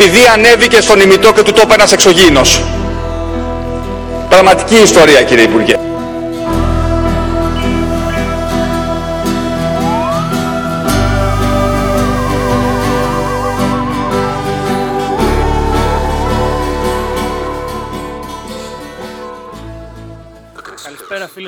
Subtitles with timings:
[0.00, 2.64] επειδή ανέβηκε στον ημιτό και του τόπου ένας εξωγήινος.
[4.28, 5.89] Πραγματική ιστορία, κύριε Υπουργέ.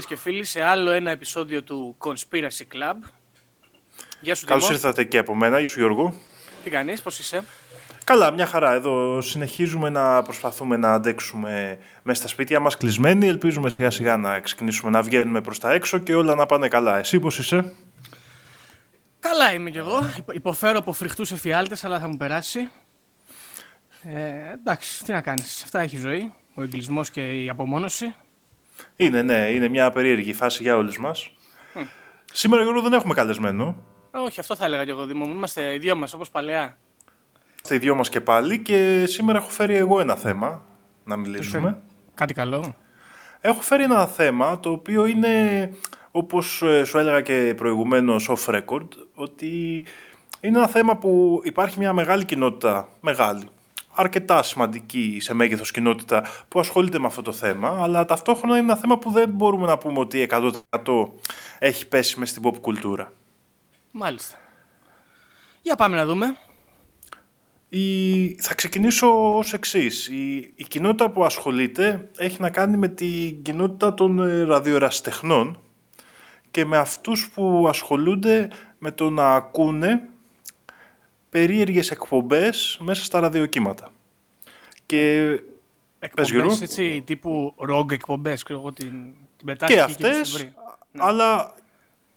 [0.03, 2.97] Φίλες και φίλοι σε άλλο ένα επεισόδιο του Conspiracy Club.
[4.21, 4.77] Γεια σου Καλώς Τιμό.
[4.77, 6.15] ήρθατε και από μένα, Γεια σου Γιώργο.
[6.65, 7.45] Τι κάνεις, πώς είσαι;
[8.05, 8.73] Καλά, μια χαρά.
[8.73, 13.27] Εδώ συνεχίζουμε να προσπαθούμε να αντέξουμε μέσα στα σπίτια μας κλεισμένοι.
[13.27, 16.99] Ελπίζουμε σιγά σιγά να ξεκινήσουμε να βγαίνουμε προς τα έξω και όλα να πάνε καλά.
[16.99, 17.73] Εσύ πώς είσαι;
[19.21, 20.11] Καλά είμαι κι εγώ.
[20.19, 22.69] Υπο- Υποφέρω από φρικτούς εφιάλτες, αλλά θα μου περάσει.
[24.03, 25.63] Ε, εντάξει, τι να κάνεις.
[25.63, 26.33] Αυτά έχει η ζωή.
[26.55, 28.15] Ο εγκλισμός και η απομόνωση.
[28.97, 31.31] Είναι, ναι, είναι μια περίεργη φάση για όλους μας.
[32.33, 33.77] Σήμερα, Γιώργο, δεν έχουμε καλεσμένο.
[34.11, 35.35] Ε, Όχι, αυτό θα έλεγα κι εγώ, Δήμο μου.
[35.35, 36.77] Είμαστε οι δυο μας, όπως παλαιά.
[37.49, 40.65] Είμαστε οι δυο μας και πάλι και σήμερα έχω φέρει εγώ ένα θέμα
[41.05, 41.83] να μιλήσουμε.
[42.15, 42.75] Κάτι καλό.
[43.41, 45.71] Έχω φέρει ένα θέμα το οποίο είναι,
[46.11, 49.85] όπως ε, σου έλεγα και προηγουμένως off record, ότι
[50.41, 53.49] είναι ένα θέμα που υπάρχει μια μεγάλη κοινότητα, μεγάλη,
[53.95, 58.81] αρκετά σημαντική σε μέγεθος κοινότητα που ασχολείται με αυτό το θέμα, αλλά ταυτόχρονα είναι ένα
[58.81, 60.51] θέμα που δεν μπορούμε να πούμε ότι 100%
[61.59, 63.13] έχει πέσει μες στην pop κουλτούρα.
[63.91, 64.37] Μάλιστα.
[65.63, 66.37] Για πάμε να δούμε.
[67.69, 68.35] Η...
[68.35, 70.09] Θα ξεκινήσω ως εξής.
[70.09, 70.53] Η...
[70.55, 75.61] η κοινότητα που ασχολείται έχει να κάνει με την κοινότητα των ε, ραδιοραστεχνών
[76.51, 80.09] και με αυτούς που ασχολούνται με το να ακούνε
[81.33, 83.89] περίεργες εκπομπές μέσα στα ραδιοκύματα.
[84.87, 85.21] Και
[85.99, 86.59] Εκπομπές, Γιώργο.
[86.63, 88.91] έτσι, τύπου rogue εκπομπές, ξέρω εγώ, την,
[89.37, 90.53] την πετάχτηκε και εκεί στο αυτές, βρει.
[90.99, 91.55] αλλά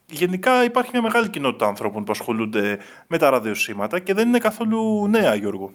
[0.05, 2.77] γενικά υπάρχει μια μεγάλη κοινότητα ανθρώπων που ασχολούνται
[3.07, 5.71] με τα ραδιοσύματα και δεν είναι καθόλου νέα, Γιώργο.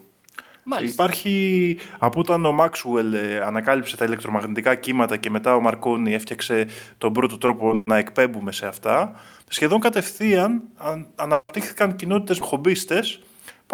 [0.65, 0.93] Μάλιστα.
[1.03, 6.67] Υπάρχει από όταν ο Μάξουελ ε, ανακάλυψε τα ηλεκτρομαγνητικά κύματα και μετά ο Μαρκόνι έφτιαξε
[6.99, 13.21] τον πρώτο τρόπο να εκπέμπουμε σε αυτά, σχεδόν κατευθείαν αν- αναπτύχθηκαν κοινότητες χομπίστες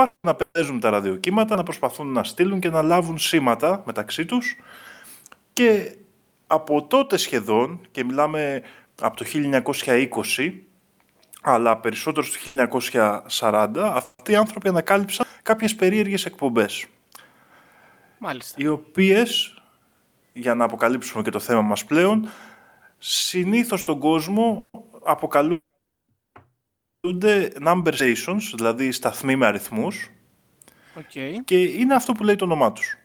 [0.05, 4.57] που να παίζουν τα ραδιοκύματα, να προσπαθούν να στείλουν και να λάβουν σήματα μεταξύ τους
[5.53, 5.97] και
[6.47, 8.63] από τότε σχεδόν, και μιλάμε
[9.01, 10.53] από το 1920,
[11.43, 12.39] αλλά περισσότερο στο
[13.39, 16.87] 1940, αυτοί οι άνθρωποι ανακάλυψαν κάποιες περίεργες εκπομπές,
[18.19, 18.55] Μάλιστα.
[18.59, 19.59] οι οποίες,
[20.33, 22.29] για να αποκαλύψουμε και το θέμα μας πλέον,
[22.99, 24.67] συνήθως στον κόσμο
[27.07, 30.11] αποκαλούνται number stations, δηλαδή σταθμοί με αριθμούς,
[30.95, 31.43] Οκ.
[31.45, 32.97] και είναι αυτό που λέει το όνομά τους.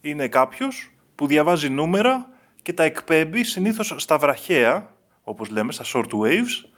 [0.00, 2.28] Είναι κάποιος που διαβάζει νούμερα
[2.62, 4.94] και τα εκπέμπει συνήθως στα βραχέα,
[5.24, 6.68] όπως λέμε, στα short waves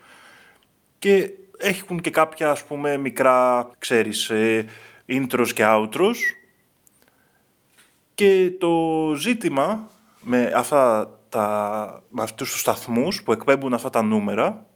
[0.98, 4.64] και έχουν και κάποια, ας πούμε, μικρά, ξέρεις, ε,
[5.08, 6.16] intros και outros
[8.14, 9.90] και το ζήτημα
[10.20, 14.66] με, αυτά τα, με αυτούς τους σταθμούς που εκπέμπουν αυτά τα νούμερα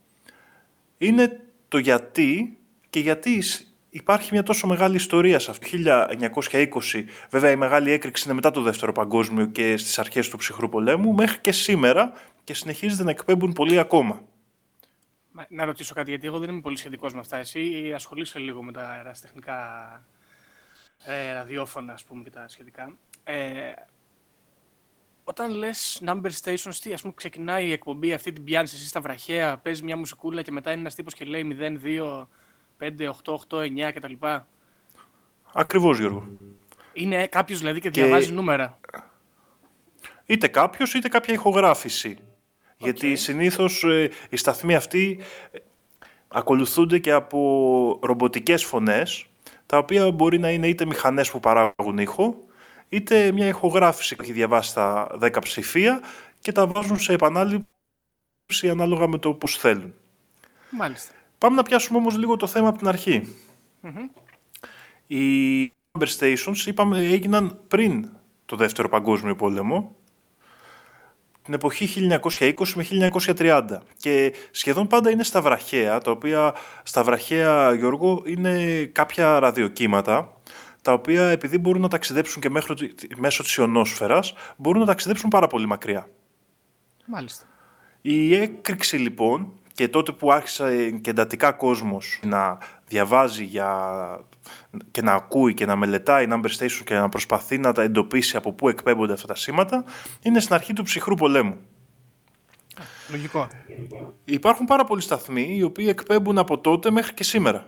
[0.99, 2.59] είναι το γιατί
[2.91, 5.69] και γιατί σ- υπάρχει μια τόσο μεγάλη ιστορία σε αυτό.
[5.83, 6.11] Το
[6.53, 10.69] 1920, βέβαια η μεγάλη έκρηξη είναι μετά το Δεύτερο Παγκόσμιο και στις αρχές του ψυχρού
[10.69, 12.13] πολέμου, μέχρι και σήμερα
[12.45, 14.23] και συνεχίζεται να εκπέμπουν πολύ ακόμα.
[15.33, 17.37] Μα- Να ρωτήσω κάτι, γιατί εγώ δεν είμαι πολύ σχετικός με αυτά.
[17.37, 19.59] Εσύ ασχολείσαι λίγο με τα αεραστεχνικά
[21.05, 22.97] ε, ραδιόφωνα, ας πούμε, και τα σχετικά.
[23.25, 23.37] Ε,
[25.31, 29.01] όταν λες number stations, τι, ας πούμε, ξεκινάει η εκπομπή αυτή, την πιάνεις εσύ στα
[29.01, 32.29] βραχαία, παίζεις μια μουσικούλα και μετά είναι ένας τύπος και λέει 0, 2,
[32.79, 34.13] 5, 8, 8, 9 κτλ.
[35.53, 36.29] Ακριβώς Γιώργο.
[36.93, 38.79] Είναι κάποιος δηλαδή και Και- διαβάζει νούμερα.
[40.27, 42.19] Είτε κάποιος είτε κάποια ηχογράφηση.
[42.77, 45.21] Γιατί συνήθως ε, οι σταθμοί αυτοί
[45.51, 45.59] ε,
[46.29, 49.27] ακολουθούνται και από ρομποτικές φωνές,
[49.67, 52.45] τα οποία μπορεί να είναι είτε μηχανές που παράγουν ήχο,
[52.91, 56.01] είτε μια ηχογράφηση που έχει διαβάσει τα 10 ψηφία
[56.41, 59.95] και τα βάζουν σε επανάληψη ανάλογα με το πώς θέλουν.
[60.71, 61.13] Μάλιστα.
[61.39, 63.37] Πάμε να πιάσουμε όμως λίγο το θέμα από την αρχη
[65.07, 68.09] Οι number stations, είπαμε, έγιναν πριν
[68.45, 69.97] το Δεύτερο Παγκόσμιο Πόλεμο,
[71.43, 72.87] την εποχή 1920 με
[73.37, 73.65] 1930
[73.97, 80.40] και σχεδόν πάντα είναι στα βραχαία, τα οποία στα βραχαία, Γιώργο, είναι κάποια ραδιοκύματα,
[80.83, 85.47] τα οποία επειδή μπορούν να ταξιδέψουν και μέχρι, μέσω της ιονόσφαιρας, μπορούν να ταξιδέψουν πάρα
[85.47, 86.09] πολύ μακριά.
[87.07, 87.45] Μάλιστα.
[88.01, 93.71] Η έκρηξη λοιπόν και τότε που άρχισε και εντατικά κόσμος να διαβάζει για...
[94.91, 98.53] και να ακούει και να μελετάει number station και να προσπαθεί να τα εντοπίσει από
[98.53, 99.85] πού εκπέμπονται αυτά τα σήματα,
[100.23, 101.57] είναι στην αρχή του ψυχρού πολέμου.
[103.11, 103.49] Λογικό.
[104.25, 107.67] Υπάρχουν πάρα πολλοί σταθμοί οι οποίοι εκπέμπουν από τότε μέχρι και σήμερα.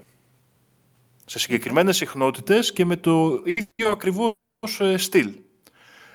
[1.25, 4.35] Σε συγκεκριμένες συχνότητες και με το ίδιο ακριβώς
[4.79, 5.33] ε, στυλ.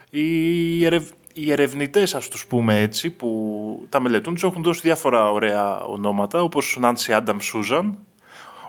[0.10, 1.10] Οι, ερευ...
[1.34, 6.42] οι ερευνητές, ας τους πούμε έτσι, που τα μελετούν, τους έχουν δώσει διάφορα ωραία ονόματα,
[6.42, 7.92] όπως Nancy Adam Susan,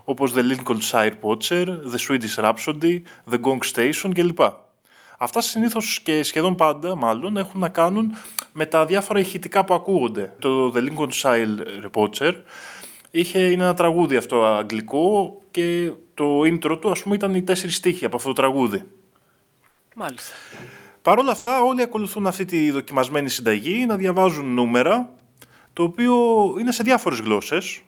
[0.04, 3.00] όπως The Lincolnshire Poacher, The Swedish Rhapsody,
[3.30, 4.40] The Gong Station κλπ.
[5.18, 8.16] Αυτά συνήθως και σχεδόν πάντα, μάλλον, έχουν να κάνουν
[8.52, 10.34] με τα διάφορα ηχητικά που ακούγονται.
[10.38, 11.56] Το The Lincolnshire
[11.94, 12.32] Poacher
[13.10, 17.76] είχε, είναι ένα τραγούδι αυτό αγγλικό και το intro του, ας πούμε, ήταν οι τέσσερις
[17.76, 18.82] στίχοι από αυτό το τραγούδι.
[19.94, 20.34] Μάλιστα.
[21.02, 25.10] Παρ' όλα αυτά, όλοι ακολουθούν αυτή τη δοκιμασμένη συνταγή να διαβάζουν νούμερα,
[25.72, 26.14] το οποίο
[26.60, 27.80] είναι σε διάφορες γλώσσες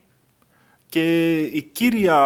[0.89, 2.17] και η κύρια,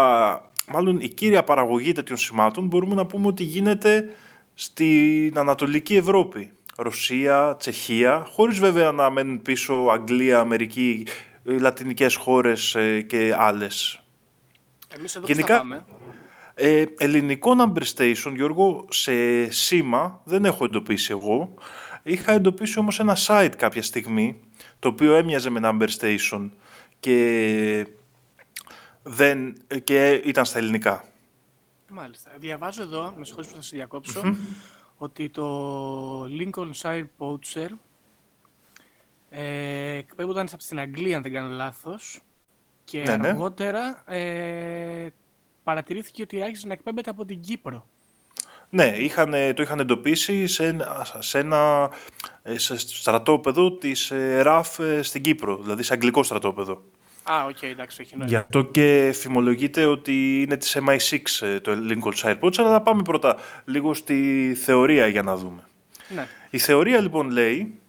[0.67, 4.15] μάλλον η κύρια παραγωγή τέτοιων σημάτων μπορούμε να πούμε ότι γίνεται
[4.53, 6.51] στην Ανατολική Ευρώπη.
[6.77, 11.07] Ρωσία, Τσεχία, χωρίς βέβαια να μένουν πίσω Αγγλία, Αμερική,
[11.45, 13.99] ε, λατινικές χώρες ε, και άλλες.
[14.97, 15.77] Εμείς εδώ Γενικά- Γενικά...
[15.77, 15.85] θα πάμε.
[16.53, 21.53] Ε, ελληνικό number station, Γιώργο, σε σήμα δεν έχω εντοπίσει εγώ.
[22.03, 24.39] Είχα εντοπίσει όμως ένα site κάποια στιγμή,
[24.79, 26.49] το οποίο έμοιαζε με number station
[26.99, 27.87] και,
[29.03, 31.03] δεν, και ήταν στα ελληνικά.
[31.89, 32.31] Μάλιστα.
[32.37, 34.35] Διαβάζω εδώ, με συγχωρείς που θα σε διακόψω,
[34.97, 37.69] ότι το Lincolnshire Poacher
[39.29, 42.19] ε, εκπέμπονταν από την Αγγλία, αν δεν κάνω λάθος,
[42.85, 43.27] και Ναι, ναι.
[43.27, 45.07] αργότερα ε,
[45.63, 47.85] παρατηρήθηκε ότι άρχισε να εκπέμπεται από την Κύπρο.
[48.69, 51.91] Ναι, είχαν, το είχαν εντοπίσει σε ένα, σε ένα
[52.47, 56.83] ε, σε στρατόπεδο της ε, RAF ε, στην Κύπρο, δηλαδή σε αγγλικό στρατόπεδο.
[57.23, 58.29] Α, οκ, εντάξει, έχει νόημα.
[58.29, 63.37] Γι' αυτό και φημολογείται ότι είναι της MI6 ε, το Lincolnshire Poacher, αλλά πάμε πρώτα
[63.65, 65.63] λίγο στη θεωρία για να δούμε.
[66.09, 66.27] Ναι.
[66.49, 67.79] Η θεωρία λοιπόν λέει,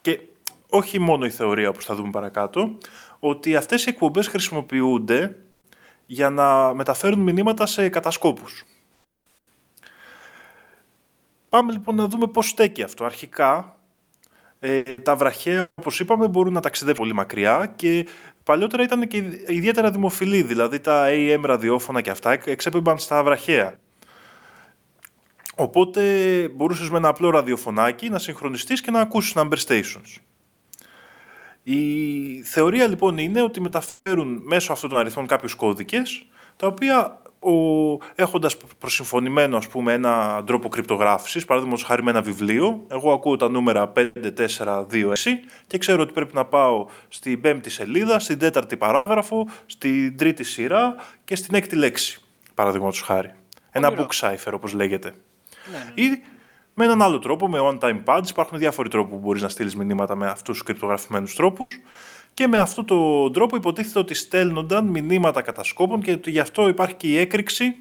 [0.00, 0.20] και
[0.68, 2.78] όχι μόνο η θεωρία όπως θα δούμε παρακάτω,
[3.18, 5.36] ότι αυτές οι εκπομπές χρησιμοποιούνται
[6.06, 8.64] για να μεταφέρουν μηνύματα σε κατασκόπους.
[11.48, 13.04] Πάμε λοιπόν να δούμε πώς στέκει αυτό.
[13.04, 13.76] Αρχικά,
[14.58, 18.06] ε, τα βραχαία, όπως είπαμε, μπορούν να ταξιδεύουν πολύ μακριά και
[18.42, 19.16] παλιότερα ήταν και
[19.46, 23.78] ιδιαίτερα δημοφιλή, δηλαδή τα AM ραδιόφωνα και αυτά εξέπεμπαν στα βραχαία.
[25.54, 26.02] Οπότε
[26.48, 30.27] μπορούσες με ένα απλό ραδιοφωνάκι να συγχρονιστείς και να ακούσεις number stations.
[31.70, 36.26] Η θεωρία λοιπόν είναι ότι μεταφέρουν μέσω αυτών των αριθμών κάποιους κώδικες,
[36.56, 37.52] τα οποία ο,
[38.14, 43.48] έχοντας προσυμφωνημένο ας πούμε έναν τρόπο κρυπτογράφησης, παράδειγμα χάρη με ένα βιβλίο, εγώ ακούω τα
[43.48, 44.10] νούμερα 5,
[44.58, 45.12] 4, 2, 6
[45.66, 50.94] και ξέρω ότι πρέπει να πάω στην πέμπτη σελίδα, στην τέταρτη παράγραφο, στην τρίτη σειρά
[51.24, 52.20] και στην έκτη λέξη,
[52.54, 53.32] παραδείγματος χάρη.
[53.70, 54.06] Ένα Ωραία.
[54.06, 55.14] book cipher όπως λέγεται.
[55.72, 56.02] Ναι, ναι.
[56.02, 56.22] Ή
[56.78, 58.28] με έναν άλλο τρόπο, με one-time pads.
[58.28, 61.66] Υπάρχουν διάφοροι τρόποι που μπορείς να στείλεις μηνύματα με αυτούς τους κρυπτογραφημένους τρόπους.
[62.34, 66.94] Και με αυτόν τον τρόπο υποτίθεται ότι στέλνονταν μηνύματα κατασκόπων και ότι γι' αυτό υπάρχει
[66.94, 67.76] και η έκρηξη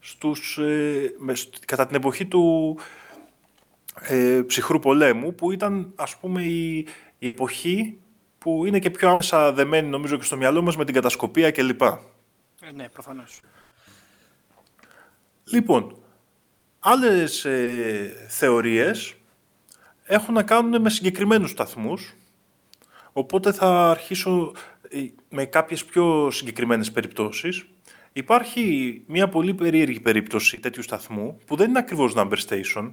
[0.00, 2.76] στους, ε, με- σ- κατά την εποχή του
[4.00, 6.86] ε, ψυχρού πολέμου, που ήταν ας πούμε η,
[7.18, 7.98] η εποχή
[8.38, 11.82] που είναι και πιο άμεσα δεμένη νομίζω και στο μυαλό μας με την κατασκοπία κλπ.
[11.82, 11.96] Ε,
[12.74, 13.40] ναι, προφανώς.
[15.44, 15.96] Λοιπόν,
[16.84, 19.14] άλλες ε, θεωρίες
[20.04, 22.14] έχουν να κάνουν με συγκεκριμένους σταθμούς,
[23.12, 24.52] οπότε θα αρχίσω
[24.88, 27.66] ε, με κάποιες πιο συγκεκριμένες περιπτώσεις.
[28.12, 32.92] Υπάρχει μια πολύ περίεργη περίπτωση τέτοιου σταθμού, που δεν είναι ακριβώς number station,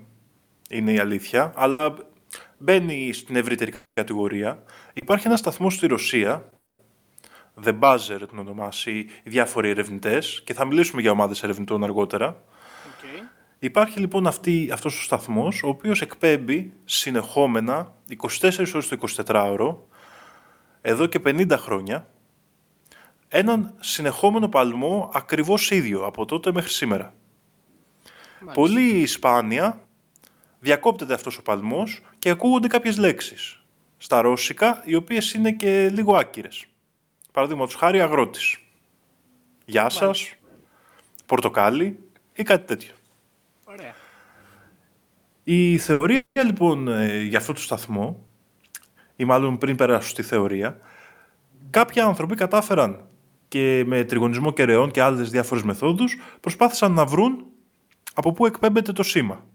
[0.70, 1.96] είναι η αλήθεια, αλλά
[2.58, 4.64] μπαίνει στην ευρύτερη κατηγορία.
[4.94, 6.50] Υπάρχει ένας σταθμός στη Ρωσία,
[7.64, 8.92] The Buzzer την ονομάσει
[9.24, 12.44] οι διάφοροι ερευνητές, και θα μιλήσουμε για ομάδες ερευνητών αργότερα.
[13.60, 13.66] Οκ.
[13.66, 17.94] Υπάρχει λοιπόν αυτή, αυτός ο σταθμός, ο οποίος εκπέμπει συνεχόμενα
[18.40, 19.76] 24 ώρες το 24ωρο,
[20.82, 22.08] εδώ και 50 χρόνια,
[23.28, 27.14] έναν συνεχόμενο παλμό ακριβώς ίδιο, από τότε μέχρι σήμερα.
[28.40, 28.62] Μάλιστα.
[28.62, 29.82] Πολύ σπάνια
[30.60, 33.64] διακόπτεται αυτός ο παλμός και ακούγονται κάποιες λέξεις
[33.98, 36.66] στα ρώσικα, οι οποίες είναι και λίγο άκυρες.
[37.32, 38.58] Παραδείγματος χάρη αγρότης.
[39.66, 40.34] Γεια σας,
[41.26, 42.00] πορτοκάλι
[42.34, 42.94] ή κάτι τέτοιο.
[45.50, 45.62] Ωραία.
[45.62, 48.26] Η θεωρία λοιπόν ε, για αυτό το σταθμό,
[49.16, 50.78] ή μάλλον πριν περάσω στη θεωρία,
[51.70, 53.02] κάποιοι άνθρωποι κατάφεραν
[53.48, 57.46] και με τριγωνισμό κεραιών και άλλες διάφορες μεθόδους προσπάθησαν να βρουν
[58.14, 59.46] από πού εκπέμπεται το σήμα.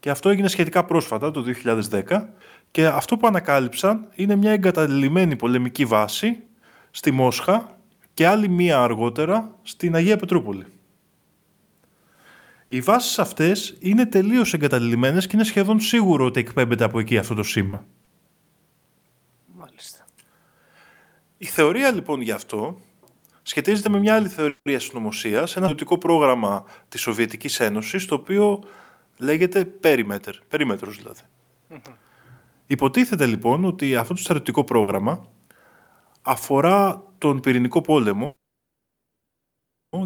[0.00, 1.44] Και αυτό έγινε σχετικά πρόσφατα, το
[1.90, 2.28] 2010.
[2.70, 6.42] Και αυτό που ανακάλυψαν είναι μια εγκαταλειμμένη πολεμική βάση
[6.90, 7.78] στη Μόσχα
[8.14, 10.66] και άλλη μία αργότερα στην Αγία Πετρούπολη.
[12.72, 17.34] Οι βάσεις αυτές είναι τελείως εγκαταλειμμένες και είναι σχεδόν σίγουρο ότι εκπέμπεται από εκεί αυτό
[17.34, 17.86] το σήμα.
[19.46, 20.04] Μάλιστα.
[21.38, 22.80] Η θεωρία λοιπόν γι' αυτό
[23.42, 28.64] σχετίζεται με μια άλλη θεωρία συνωμοσία, ένα δοτικό πρόγραμμα της Σοβιετικής Ένωσης, το οποίο
[29.18, 31.22] λέγεται Perimeter, περίμετρος δηλαδή.
[32.66, 35.28] Υποτίθεται λοιπόν ότι αυτό το στρατιωτικό πρόγραμμα
[36.22, 38.36] αφορά τον πυρηνικό πόλεμο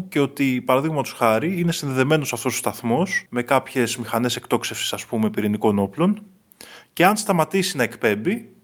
[0.09, 5.29] και ότι, παραδείγματος χάρη, είναι συνδεδεμένος αυτός ο σταθμός με κάποιες μηχανές εκτόξευσης, ας πούμε,
[5.29, 6.25] πυρηνικών όπλων.
[6.93, 8.55] Και αν σταματήσει να εκπέμπει,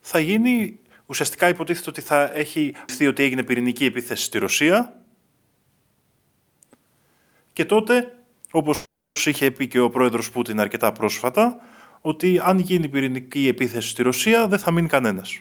[0.00, 0.78] θα γίνει.
[1.06, 5.02] Ουσιαστικά υποτίθεται ότι θα έχει δει ότι έγινε πυρηνική επίθεση στη Ρωσία.
[7.52, 8.18] Και τότε,
[8.50, 8.82] όπως
[9.24, 11.60] είχε πει και ο πρόεδρος Πούτιν αρκετά πρόσφατα,
[12.00, 15.40] ότι αν γίνει πυρηνική επίθεση στη Ρωσία δεν θα μείνει κανένας.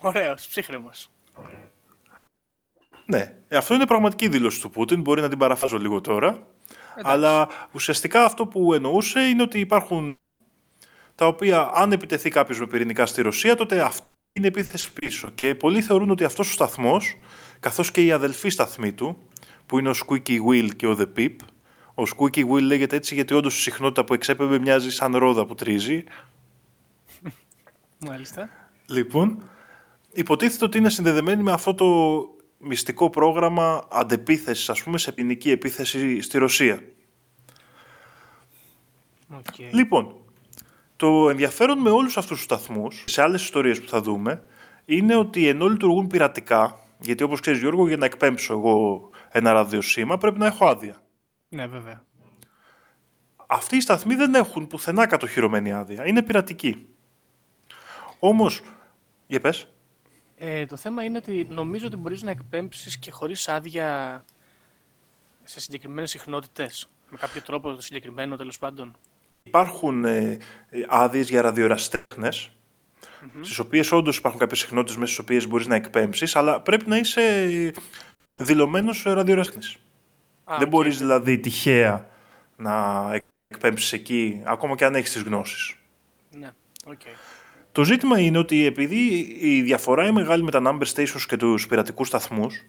[0.00, 1.10] Ωραίος, ψύχρεμος.
[3.10, 6.46] Ναι, ε, αυτό είναι πραγματική δήλωση του Πούτιν, μπορεί να την παραφράζω λίγο τώρα.
[7.02, 10.18] Αλλά ουσιαστικά αυτό που εννοούσε είναι ότι υπάρχουν
[11.14, 15.30] τα οποία αν επιτεθεί κάποιος με πυρηνικά στη Ρωσία, τότε αυτή είναι επίθεση πίσω.
[15.34, 17.18] Και πολλοί θεωρούν ότι αυτός ο σταθμός,
[17.60, 19.18] καθώς και οι αδελφοί σταθμοί του,
[19.66, 21.36] που είναι ο Squeaky Wheel και ο The Peep,
[21.94, 25.54] ο Squeaky Wheel λέγεται έτσι γιατί όντως η συχνότητα που εξέπεμπε μοιάζει σαν ρόδα που
[25.54, 26.04] τρίζει.
[27.98, 28.48] Μάλιστα.
[28.86, 29.42] Λοιπόν,
[30.12, 31.86] υποτίθεται ότι είναι συνδεδεμένη με αυτό το
[32.58, 36.80] μυστικό πρόγραμμα αντεπίθεσης, ας πούμε, σε ποινική επίθεση στη Ρωσία.
[39.32, 39.68] Okay.
[39.72, 40.14] Λοιπόν,
[40.96, 44.42] το ενδιαφέρον με όλους αυτούς τους σταθμούς, σε άλλες ιστορίες που θα δούμε,
[44.84, 50.18] είναι ότι ενώ λειτουργούν πειρατικά, γιατί όπως ξέρεις Γιώργο, για να εκπέμψω εγώ ένα ραδιοσύμα
[50.18, 51.02] πρέπει να έχω άδεια.
[51.48, 52.04] Ναι, βέβαια.
[53.46, 56.06] Αυτοί οι σταθμοί δεν έχουν πουθενά κατοχυρωμένη άδεια.
[56.06, 56.88] Είναι πειρατικοί.
[58.18, 58.60] Όμως,
[59.26, 59.72] για πες.
[60.40, 64.24] Ε, το θέμα είναι ότι νομίζω ότι μπορείς να εκπέμψεις και χωρίς άδεια
[65.44, 66.88] σε συγκεκριμένες συχνότητες.
[67.10, 68.96] Με κάποιο τρόπο το συγκεκριμένο τέλος πάντων.
[69.42, 70.38] Υπάρχουν ε,
[70.88, 72.50] άδειες για ραδιοραστέχνες,
[73.00, 73.40] mm-hmm.
[73.42, 76.96] στις οποίες όντως υπάρχουν κάποιες συχνότητες μέσα στις οποίες μπορείς να εκπέμψεις, αλλά πρέπει να
[76.96, 77.72] είσαι
[78.34, 79.64] δηλωμένος ραδιοραστέχνη.
[80.44, 80.70] Δεν okay.
[80.70, 82.08] μπορείς δηλαδή τυχαία
[82.56, 83.04] να
[83.48, 85.74] εκπέμψεις εκεί, ακόμα και αν έχεις τις γνώσεις.
[86.30, 86.50] Ναι,
[86.86, 87.14] okay.
[87.72, 91.66] Το ζήτημα είναι ότι επειδή η διαφορά είναι μεγάλη με τα number stations και τους
[91.66, 92.64] πειρατικούς σταθμούς,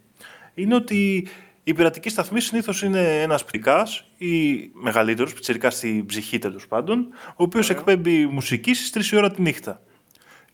[0.54, 1.28] είναι ότι
[1.64, 3.88] η πειρατική σταθμή συνήθως είναι ένας πτυρικά
[4.18, 9.42] ή μεγαλύτερος, πιτσερικά στην ψυχή τέλος πάντων, ο οποίος εκπέμπει μουσική στις 3 ώρα τη
[9.42, 9.82] νύχτα.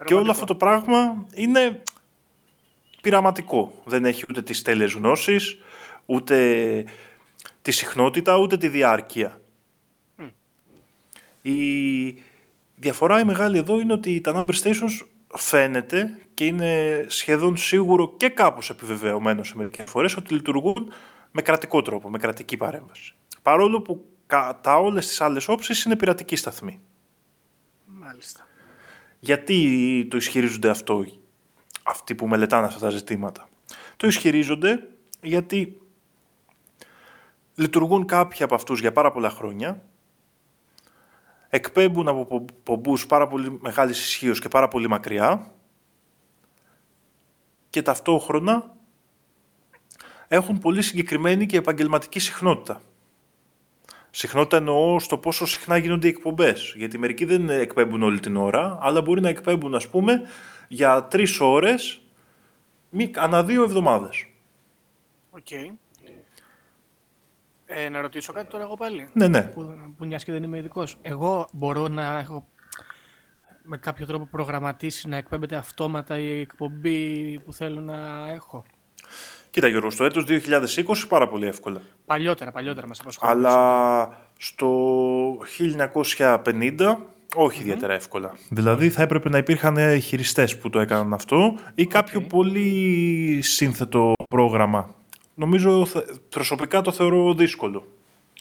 [0.05, 1.81] Και όλο αυτό το πράγμα είναι
[3.01, 3.81] πειραματικό.
[3.85, 5.57] Δεν έχει ούτε τις τέλειες γνώσεις,
[6.05, 6.85] ούτε
[7.61, 9.41] τη συχνότητα, ούτε τη διάρκεια.
[11.41, 12.23] Η
[12.75, 15.05] διαφορά η μεγάλη εδώ είναι ότι τα number stations
[15.35, 20.93] φαίνεται και είναι σχεδόν σίγουρο και κάπως επιβεβαιωμένο σε μερικές φορές ότι λειτουργούν
[21.31, 23.15] με κρατικό τρόπο, με κρατική παρέμβαση.
[23.41, 26.81] Παρόλο που κατά όλες τις άλλες όψεις είναι πειρατική σταθμή.
[27.85, 28.47] Μάλιστα.
[29.19, 31.05] Γιατί το ισχυρίζονται αυτό
[31.83, 33.47] αυτοί που μελετάνε αυτά τα ζητήματα;
[33.97, 34.87] Το ισχυρίζονται
[35.21, 35.77] γιατί
[37.55, 39.83] λειτουργούν κάποιοι από αυτούς για πάρα πολλά χρόνια
[41.55, 45.51] εκπέμπουν από πομπούς πάρα πολύ μεγάλης ισχύως και πάρα πολύ μακριά
[47.69, 48.75] και ταυτόχρονα
[50.27, 52.81] έχουν πολύ συγκεκριμένη και επαγγελματική συχνότητα.
[54.09, 56.73] Συχνότητα εννοώ στο πόσο συχνά γίνονται οι εκπομπές.
[56.77, 60.21] Γιατί μερικοί δεν εκπέμπουν όλη την ώρα, αλλά μπορεί να εκπέμπουν, ας πούμε,
[60.67, 62.01] για τρεις ώρες
[63.15, 64.25] ανά δύο εβδομάδες.
[65.29, 65.47] Οκ.
[67.65, 69.09] Ε, να ρωτήσω κάτι τώρα εγώ πάλι.
[69.13, 69.41] Ναι, ναι.
[69.41, 70.97] Που, που και δεν είμαι ειδικός.
[71.01, 72.47] Εγώ μπορώ να έχω
[73.63, 78.65] με κάποιο τρόπο προγραμματίσει να εκπέμπεται αυτόματα η εκπομπή που θέλω να έχω;
[79.49, 81.81] Κοίτα Γιώργο, στο έτος 2020 πάρα πολύ εύκολα.
[82.05, 83.31] Παλιότερα, παλιότερα μας απασχολεί.
[83.31, 84.67] Αλλά στο
[86.17, 86.95] 1950
[87.35, 88.31] όχι ιδιαίτερα εύκολα.
[88.49, 94.95] Δηλαδή θα έπρεπε να υπήρχαν χειριστές που το έκαναν αυτό ή κάποιο πολύ σύνθετο πρόγραμμα
[95.35, 95.87] νομίζω
[96.29, 97.87] προσωπικά το θεωρώ δύσκολο.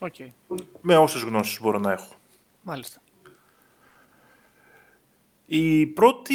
[0.00, 0.26] Okay.
[0.80, 2.14] Με όσες γνώσεις μπορώ να έχω.
[2.62, 3.00] Μάλιστα.
[5.46, 6.34] Η πρώτη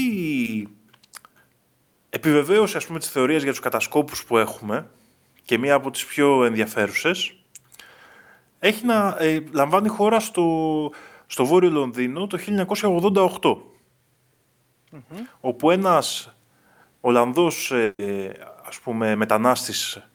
[2.09, 4.89] επιβεβαίωση ας πούμε της θεωρίας για τους κατασκόπους που έχουμε
[5.43, 7.33] και μία από τις πιο ενδιαφέρουσες
[8.59, 10.91] έχει να ε, λαμβάνει χώρα στο,
[11.27, 12.37] στο Βόρειο Λονδίνο το
[13.41, 13.57] 1988
[15.39, 16.35] όπου ένας
[17.01, 18.31] Ολλανδός ε,
[18.65, 20.08] ας πούμε μετανάστης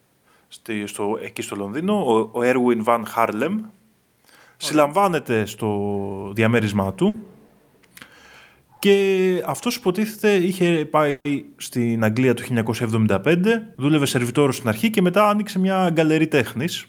[0.85, 3.59] στο, εκεί στο Λονδίνο, ο, ο Erwin Van Harlem,
[4.57, 7.15] συλλαμβάνεται στο διαμέρισμά του
[8.85, 11.17] και αυτός υποτίθεται είχε πάει
[11.57, 12.43] στην Αγγλία το
[12.93, 13.37] 1975,
[13.77, 16.87] δούλευε σερβιτόρος στην αρχή και μετά άνοιξε μια γκαλερί τέχνης.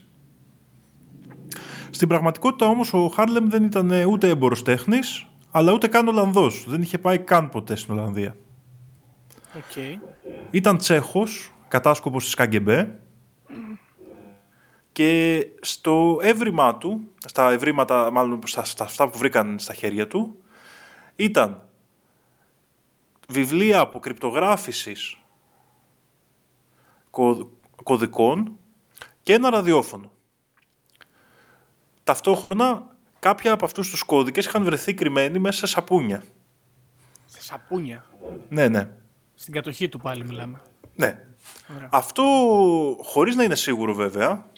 [1.89, 6.65] Στην πραγματικότητα όμως ο Χάρλεμ δεν ήταν ούτε έμπορος τέχνης, αλλά ούτε καν Ολλανδός.
[6.67, 8.36] Δεν είχε πάει καν ποτέ στην Ολλανδία.
[9.55, 10.00] Okay.
[10.51, 13.00] Ήταν Τσέχος, κατάσκοπος της ΚΑΓΚΕΜΠΕ
[14.95, 20.43] και στο εύρημά του, στα ευρήματα, μάλλον στα, στα αυτά που βρήκαν στα χέρια του,
[21.15, 21.67] ήταν
[23.27, 25.17] βιβλία αποκρυπτογράφησης
[27.83, 28.59] κωδικών
[29.23, 30.11] και ένα ραδιόφωνο.
[32.03, 36.23] Ταυτόχρονα κάποια από αυτούς τους κώδικες είχαν βρεθεί κρυμμένοι μέσα σε σαπούνια.
[37.25, 38.05] Σε σαπούνια.
[38.49, 38.89] Ναι, ναι.
[39.35, 40.61] Στην κατοχή του πάλι μιλάμε.
[40.95, 41.27] Ναι.
[41.89, 42.23] Αυτό,
[43.01, 44.53] χωρίς να είναι σίγουρο βέβαια,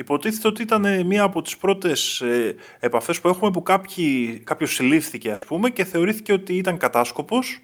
[0.00, 5.32] υποτίθεται ότι ήταν μία από τις πρώτες ε, επαφές που έχουμε που κάποιοι, κάποιος συλλήφθηκε
[5.32, 7.60] ας πούμε και θεωρήθηκε ότι ήταν κατάσκοπος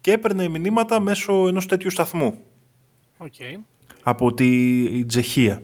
[0.00, 2.44] και έπαιρνε μηνύματα μέσω ενός τέτοιου σταθμού.
[3.18, 3.56] Okay.
[4.02, 5.62] Από τη Τσεχία.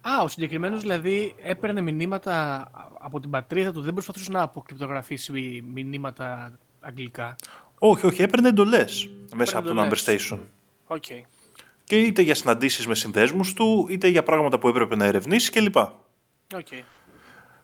[0.00, 2.68] Α, ο συγκεκριμένος δηλαδή έπαιρνε μηνύματα
[3.00, 7.36] από την πατρίδα του, δεν προσπαθούσε να αποκρυπτογραφήσει μηνύματα αγγλικά.
[7.78, 10.38] Όχι, όχι, έπαιρνε εντολές μέσα από το Number Station.
[10.86, 11.22] Okay.
[11.84, 15.76] Και είτε για συναντήσεις με συνδέσμους του, είτε για πράγματα που έπρεπε να ερευνήσει κλπ.
[16.54, 16.82] Okay.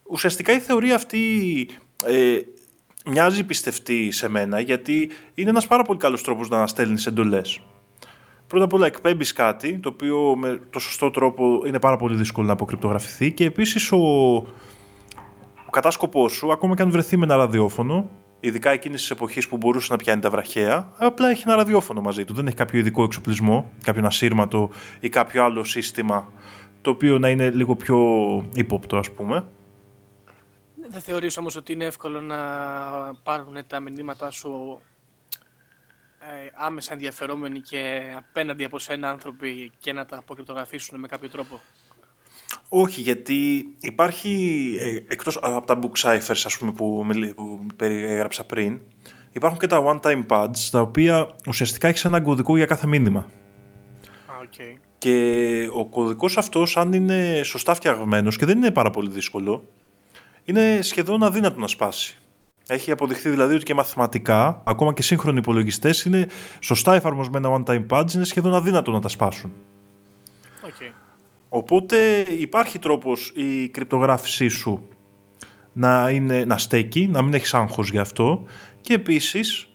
[0.03, 1.69] Ουσιαστικά η θεωρία αυτή
[2.05, 2.39] ε,
[3.07, 7.61] μοιάζει πιστευτή σε μένα, γιατί είναι ένας πάρα πολύ καλός τρόπος να στέλνεις εντολές.
[8.47, 12.47] Πρώτα απ' όλα εκπέμπεις κάτι, το οποίο με το σωστό τρόπο είναι πάρα πολύ δύσκολο
[12.47, 13.97] να αποκρυπτογραφηθεί και επίσης ο,
[15.67, 18.11] ο κατάσκοπός σου, ακόμα και αν βρεθεί με ένα ραδιόφωνο,
[18.41, 22.25] ειδικά εκείνης της εποχής που μπορούσε να πιάνει τα βραχαία, απλά έχει ένα ραδιόφωνο μαζί
[22.25, 22.35] του.
[22.35, 24.71] Δεν έχει κάποιο ειδικό εξοπλισμό, κάποιο ασύρματο
[25.01, 26.33] ή κάποιο άλλο σύστημα
[26.81, 27.99] το οποίο να είναι λίγο πιο
[28.53, 29.45] ύποπτο, ας πούμε.
[30.91, 32.37] Δεν θεωρείς όμως ότι είναι εύκολο να
[33.23, 34.81] πάρουν τα μηνύματά σου
[36.21, 41.61] ε, άμεσα ενδιαφερόμενοι και απέναντι από σένα άνθρωποι και να τα αποκρυπτογραφήσουν με κάποιο τρόπο;
[42.69, 48.81] Όχι, γιατί υπάρχει, ε, εκτός από τα book ciphers ας πούμε, που, που περιέγραψα πριν,
[49.33, 53.27] υπάρχουν και τα one-time pads, τα οποία ουσιαστικά έχεις ένα κωδικό για κάθε μήνυμα.
[54.43, 54.79] Okay.
[54.99, 59.65] Και ο κωδικός αυτός, αν είναι σωστά φτιαγμένος και δεν είναι πάρα πολύ δύσκολο,
[60.45, 62.19] είναι σχεδόν αδύνατο να σπάσει.
[62.67, 66.27] Έχει αποδειχθεί δηλαδή ότι και μαθηματικά, ακόμα και σύγχρονοι υπολογιστές, είναι
[66.61, 69.53] σωστά εφαρμοσμένα one-time pads, είναι σχεδόν αδύνατο να τα σπάσουν.
[70.63, 70.93] Okay.
[71.53, 74.89] Οπότε υπάρχει τρόπος η κρυπτογράφησή σου
[75.73, 78.45] να, είναι, να στέκει, να μην έχεις άγχος γι' αυτό
[78.81, 79.69] και επίσης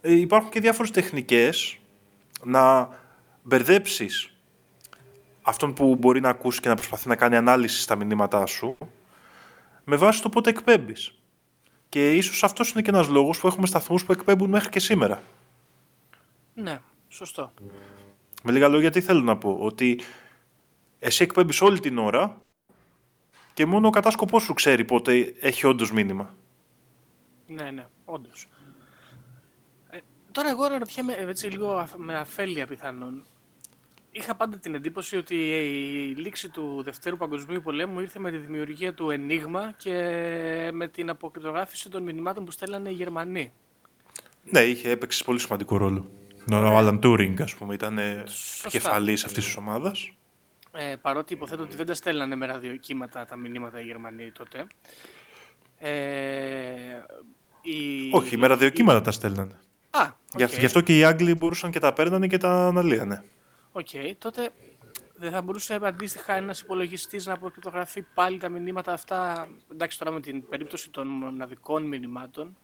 [0.00, 1.78] ε, υπάρχουν και διάφορες τεχνικές
[2.44, 2.88] να
[3.42, 4.36] μπερδέψεις
[5.42, 8.76] αυτόν που μπορεί να ακούσει και να προσπαθεί να κάνει ανάλυση στα μηνύματά σου
[9.84, 11.14] με βάση το πότε εκπέμπεις.
[11.88, 15.22] Και ίσως αυτός είναι και ένας λόγος που έχουμε σταθμούς που εκπέμπουν μέχρι και σήμερα.
[16.54, 17.52] Ναι, σωστό.
[18.42, 20.00] Με λίγα λόγια τι θέλω να πω, ότι
[21.04, 22.40] εσύ εκπέμπεις όλη την ώρα
[23.54, 26.34] και μόνο ο κατάσκοπός σου ξέρει πότε έχει όντως μήνυμα.
[27.46, 28.48] Ναι, ναι, όντως.
[29.90, 29.98] Ε,
[30.32, 33.24] τώρα εγώ ρωτιέμαι έτσι λίγο με αφέλεια πιθανόν
[34.12, 38.94] είχα πάντα την εντύπωση ότι η λήξη του Δευτέρου Παγκοσμίου Πολέμου ήρθε με τη δημιουργία
[38.94, 39.92] του Ενίγμα και
[40.72, 43.52] με την αποκρυπτογράφηση των μηνυμάτων που στέλνανε οι Γερμανοί.
[44.42, 46.10] Ναι, είχε έπαιξε πολύ σημαντικό ρόλο.
[46.52, 47.98] Ο Άλαν Τούρινγκ, ας πούμε, ήταν
[48.68, 50.12] κεφαλής αυτής της ομάδας.
[50.72, 54.66] Ε, παρότι υποθέτω ότι δεν τα στέλνανε με ραδιοκύματα τα μηνύματα οι Γερμανοί τότε.
[55.78, 57.02] Ε,
[57.62, 58.10] η...
[58.12, 59.60] Όχι, με ραδιοκύματα τα στέλνανε.
[59.90, 60.58] Α, okay.
[60.58, 63.24] Γι' αυτό και οι Άγγλοι μπορούσαν και τα παίρνανε και τα αναλύανε.
[63.72, 64.50] Okay, okay, τότε
[65.14, 69.48] δεν θα μπορούσε αντίστοιχα ένας υπολογιστής να αποκρυπτογραφεί πάλι τα μηνύματα αυτά.
[69.72, 72.56] Εντάξει, τώρα με την περίπτωση των μοναδικών μηνυμάτων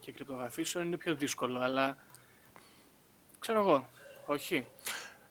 [0.00, 1.96] και κρυπτογραφήσεων είναι πιο δύσκολο, αλλά
[3.38, 3.88] ξέρω εγώ,
[4.26, 4.66] όχι.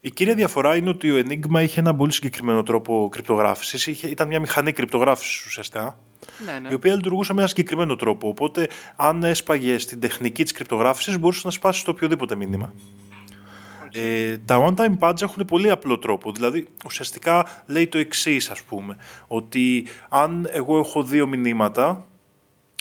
[0.08, 4.04] Η κύρια διαφορά είναι ότι ο Enigma είχε ένα πολύ συγκεκριμένο τρόπο κρυπτογράφησης.
[4.04, 5.98] Ήταν μια μηχανή κρυπτογράφησης ουσιαστικά,
[6.46, 6.70] ναι, ναι.
[6.72, 8.28] η οποία λειτουργούσε με ένα συγκεκριμένο τρόπο.
[8.28, 12.74] Οπότε, αν έσπαγε στην τεχνική της κρυπτογράφησης, μπορούσε να σπάσει το οποιοδήποτε μήνυμα.
[13.92, 16.32] Ε, τα one-time pads έχουν πολύ απλό τρόπο.
[16.32, 22.08] Δηλαδή, ουσιαστικά λέει το εξής, ας πούμε, ότι αν εγώ έχω δύο μηνύματα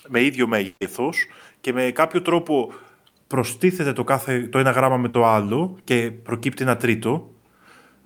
[0.08, 1.26] με ίδιο μέγεθος
[1.60, 2.72] και με κάποιο τρόπο
[3.26, 7.30] προστίθεται το, κάθε, το ένα γράμμα με το άλλο και προκύπτει ένα τρίτο,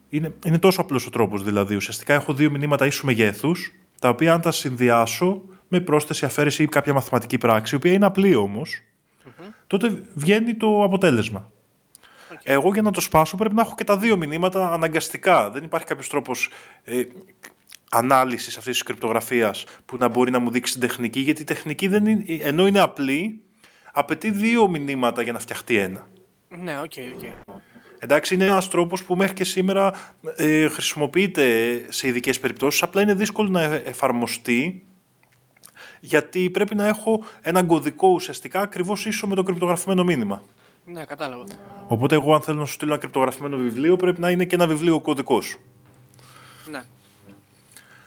[0.08, 1.74] είναι, είναι τόσο απλός ο τρόπος δηλαδή.
[1.74, 6.66] Ουσιαστικά έχω δύο μηνύματα ίσου μεγέθους, τα οποία αν τα συνδυάσω με πρόσθεση, αφαίρεση ή
[6.66, 8.36] κάποια μαθηματική πράξη, η οποία είναι απλή
[9.66, 11.50] τότε βγαίνει το αποτέλεσμα.
[12.42, 15.50] Εγώ για να το σπάσω πρέπει να έχω και τα δύο μηνύματα αναγκαστικά.
[15.50, 16.50] Δεν υπάρχει κάποιος τρόπος.
[16.84, 17.02] Ε,
[17.90, 21.88] ανάλυσης αυτής της κρυπτογραφίας που να μπορεί να μου δείξει την τεχνική, γιατί η τεχνική
[21.88, 23.40] δεν είναι, ενώ είναι απλή,
[23.92, 26.08] απαιτεί δύο μηνύματα για να φτιαχτεί ένα.
[26.48, 27.54] Ναι, okay, okay.
[27.98, 29.92] Εντάξει, είναι ένας τρόπος που μέχρι και σήμερα
[30.36, 31.44] ε, χρησιμοποιείται
[31.88, 34.84] σε ειδικές περιπτώσεις, απλά είναι δύσκολο να ε- εφαρμοστεί
[36.00, 40.42] γιατί πρέπει να έχω έναν κωδικό ουσιαστικά ακριβώς ίσο με το κρυπτογραφημένο μήνυμα.
[40.84, 41.44] Ναι, κατάλαβα.
[41.86, 44.66] Οπότε εγώ αν θέλω να σου στείλω ένα κρυπτογραφημένο βιβλίο πρέπει να είναι και ένα
[44.66, 45.56] βιβλίο κωδικός.
[46.70, 46.82] Ναι.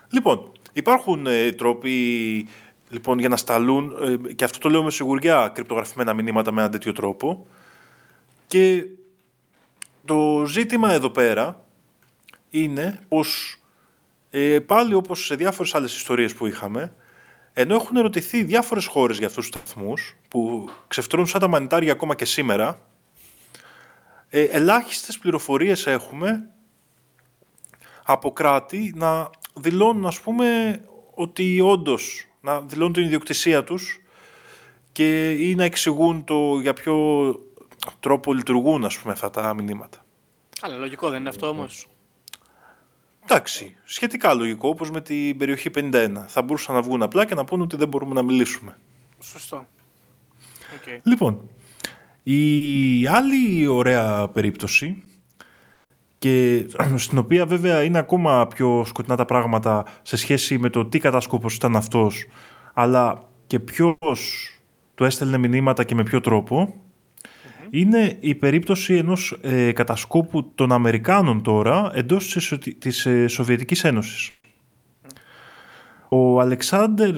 [0.10, 2.48] Λοιπόν, υπάρχουν ε, τρόποι
[2.94, 3.96] λοιπόν, για να σταλούν,
[4.28, 7.48] ε, και αυτό το λέω με σιγουριά, κρυπτογραφημένα μηνύματα με έναν τέτοιο τρόπο.
[8.48, 8.86] Και
[10.06, 11.66] το ζήτημα εδώ πέρα
[12.50, 13.58] είναι πως
[14.30, 16.94] ε, πάλι όπως σε διάφορες άλλες ιστορίες που είχαμε,
[17.54, 22.16] ενώ έχουν ερωτηθεί διάφορες χώρες για αυτούς τους σταθμούς, που ξεφτρώνουν σαν τα μανιτάρια ακόμα
[22.16, 22.82] και σήμερα,
[24.30, 26.50] ε, ελάχιστες πληροφορίες έχουμε
[28.04, 30.80] από κράτη να δηλώνουν, ας πούμε,
[31.14, 34.02] ότι όντως να δηλώνουν την ιδιοκτησία τους
[34.92, 36.96] και ή να εξηγούν το για ποιο
[38.00, 40.06] τρόπο λειτουργούν, ας πούμε, αυτά τα μηνύματα.
[40.62, 41.88] Αλλά λογικό δεν είναι αυτό όμως.
[43.24, 46.26] Εντάξει, σχετικά λογικό, όπως με την περιοχή 51.
[46.28, 48.78] Θα μπορούσαν να βγουν απλά και να πούνε ότι δεν μπορούμε να μιλήσουμε.
[49.20, 49.68] Σωστό.
[50.76, 51.02] Οκ.
[51.04, 51.50] Λοιπόν,
[52.24, 55.04] η άλλη ωραία περίπτωση
[56.24, 61.00] και στην οποία βέβαια είναι ακόμα πιο σκοτεινά τα πράγματα σε σχέση με το τι
[61.00, 62.26] κατάσκοπος ήταν αυτός
[62.74, 64.50] αλλά και ποιος
[64.96, 66.74] του έστελνε μηνύματα και με ποιο τρόπο
[67.70, 73.84] είναι η περίπτωση ενός ε, κατασκόπου των Αμερικάνων τώρα εντός της, Σο- της ε, Σοβιετικής
[73.84, 74.32] Ένωσης.
[76.10, 77.16] Ο Αλεξάνδερ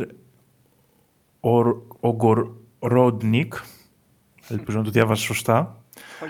[2.00, 3.54] Ογκορόντνικ,
[4.48, 5.85] ελπίζω να το διάβασα σωστά,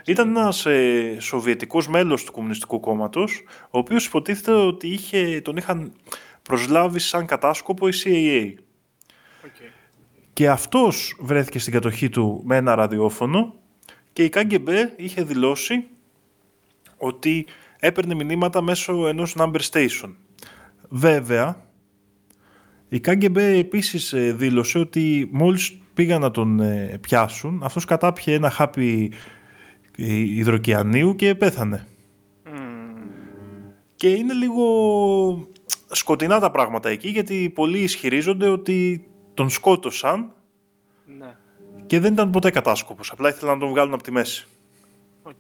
[0.06, 5.94] ήταν ένας ε, σοβιετικός μέλος του Κομμουνιστικού Κόμματος, ο οποίος υποτίθεται ότι είχε, τον είχαν
[6.42, 8.54] προσλάβει σαν κατάσκοπο η CIA.
[9.46, 9.52] Okay.
[10.34, 13.56] Και αυτός βρέθηκε στην κατοχή του με ένα ραδιόφωνο
[14.14, 15.88] και η KGB είχε δηλώσει
[16.98, 17.46] ότι
[17.80, 20.16] έπαιρνε μηνύματα μέσω ενός number station.
[20.90, 21.66] Βέβαια,
[22.90, 28.50] η KGB επίσης ε, δήλωσε ότι μόλις πήγαν να τον ε, πιάσουν, αυτός κατάπιε ένα
[28.50, 29.18] χάπι ε,
[29.96, 31.88] υδροκιανίου και πέθανε.
[33.96, 35.48] Και είναι λίγο
[35.92, 40.34] σκοτεινά τα πράγματα εκεί, γιατί πολλοί ισχυρίζονται ότι τον σκότωσαν
[41.18, 41.36] Ναι.
[41.86, 43.12] και δεν ήταν ποτέ κατάσκοπος.
[43.12, 44.48] Απλά ήθελαν να τον βγάλουν από τη μέση.
[45.24, 45.40] Οκ.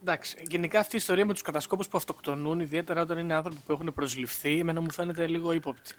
[0.00, 3.72] Εντάξει, γενικά αυτή η ιστορία με τους κατασκόπους που αυτοκτονούν, ιδιαίτερα όταν είναι άνθρωποι που
[3.72, 5.94] έχουν προσληφθεί, εμένα μου φαίνεται λίγο ύποπτη.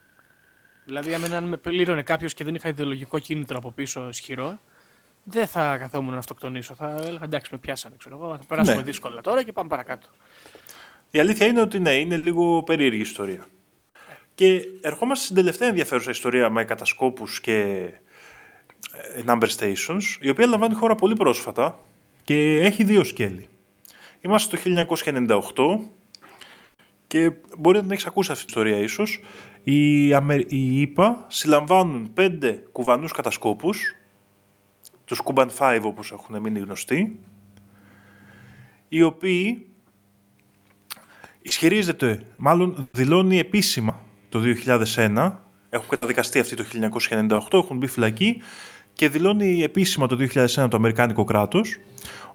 [0.86, 4.60] Δηλαδή, αν αν με πλήρωνε κάποιος και δεν είχα ιδεολογικό κίνητρο από πίσω ισχυρό,
[5.28, 6.76] δεν θα καθόμουν να αυτοκτονήσω.
[6.76, 8.38] Θα έλεγα εντάξει, με πιάσανε, ξέρω εγώ.
[8.38, 8.84] Θα περάσουμε Ναι.
[8.84, 10.08] δύσκολα τώρα και πάμε παρακάτω.
[11.12, 13.46] Η αλήθεια είναι ότι ναι, είναι λίγο περίεργη ιστορία.
[14.36, 17.62] Και ερχόμαστε στην τελευταία ενδιαφέρουσα ιστορία με κατασκόπους και
[19.16, 21.80] ε, number stations, η οποία λαμβάνει χώρα πολύ πρόσφατα
[22.24, 23.48] και έχει δύο σκέλη.
[24.22, 24.86] Είμαστε το
[25.86, 25.90] 1998
[27.08, 29.20] και μπορεί να την έχεις ακούσει αυτή την ιστορία ίσως.
[29.64, 30.36] Οι, Αμε...
[30.36, 33.96] οι ΙΠΑ συλλαμβάνουν πέντε κουβανούς κατασκόπους,
[35.06, 37.20] τους Kuban 5 όπως έχουν μείνει γνωστοί,
[38.90, 39.68] οι οποίοι
[41.42, 44.42] ισχυρίζεται, μάλλον δηλώνει επίσημα το
[44.96, 45.32] 2001,
[45.70, 46.66] έχουν καταδικαστεί αυτοί το
[47.10, 48.42] 1998, έχουν μπει φυλακή
[48.94, 51.78] και δηλώνει επίσημα το 2001 το Αμερικάνικο κράτος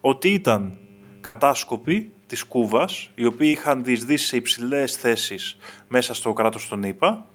[0.01, 0.79] ότι ήταν
[1.21, 5.57] κατάσκοποι της Κούβας, οι οποίοι είχαν διεισδύσει σε υψηλές θέσεις
[5.89, 7.27] μέσα στο κράτος των ΗΠΑ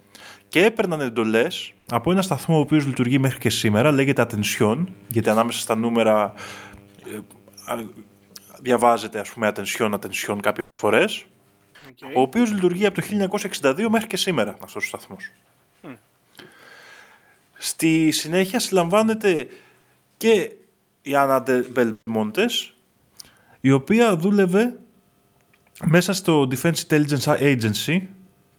[0.55, 5.29] και έπαιρναν εντολές από ένα σταθμό ο οποίος λειτουργεί μέχρι και σήμερα, λέγεται Attention, γιατί
[5.29, 6.33] ανάμεσα στα νούμερα
[7.05, 7.17] ε,
[7.71, 7.83] α,
[8.61, 11.25] διαβάζεται ας πούμε Attention, Attention κάποιες φορές,
[11.89, 12.17] Οκ.
[12.17, 13.07] ο οποίος λειτουργεί από το
[13.61, 15.31] 1962 μέχρι και σήμερα αυτός ο σταθμός.
[17.53, 19.47] Στη συνέχεια συλλαμβάνεται
[20.17, 20.51] και
[21.01, 22.73] η Άνα Μπελέν Μόντες,
[23.61, 24.79] η οποία δούλευε
[25.83, 28.01] μέσα στο Defense Intelligence Agency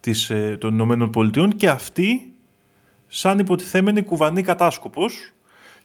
[0.07, 2.33] της, ε, των Ηνωμένων Πολιτειών και αυτή
[3.07, 5.31] σαν υποτιθέμενη κουβανή κατάσκοπος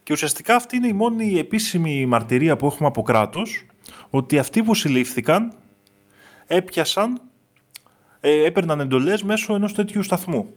[0.03, 3.67] και ουσιαστικά αυτή είναι η μόνη επίσημη μαρτυρία που έχουμε από κράτος
[4.11, 5.53] ότι αυτοί που συλλήφθηκαν
[6.47, 7.21] έπιασαν,
[8.21, 10.55] ε, έπαιρναν εντολές μέσω ενός τέτοιου σταθμού.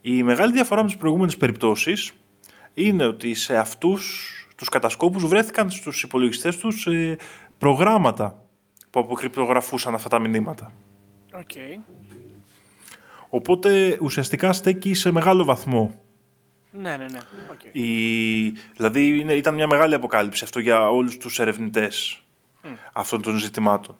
[0.00, 2.12] Η μεγάλη διαφορά με τις προηγούμενες περιπτώσεις
[2.74, 7.16] είναι ότι σε αυτούς τους κατασκόπους βρέθηκαν στους υπολογιστές τους ε,
[7.58, 8.44] προγράμματα
[8.90, 10.72] που αποκρυπτογραφούσαν αυτά τα μηνύματα.
[11.34, 11.50] Οκ.
[13.30, 16.00] Οπότε ουσιαστικά στέκει σε μεγάλο βαθμό.
[16.70, 17.18] Ναι, ναι, ναι.
[17.50, 17.60] Οκ.
[17.72, 18.52] Η...
[18.76, 22.22] Δηλαδή είναι, ήταν μια μεγάλη αποκάλυψη αυτό για όλους τους ερευνητές
[22.92, 23.98] αυτών των ζητημάτων.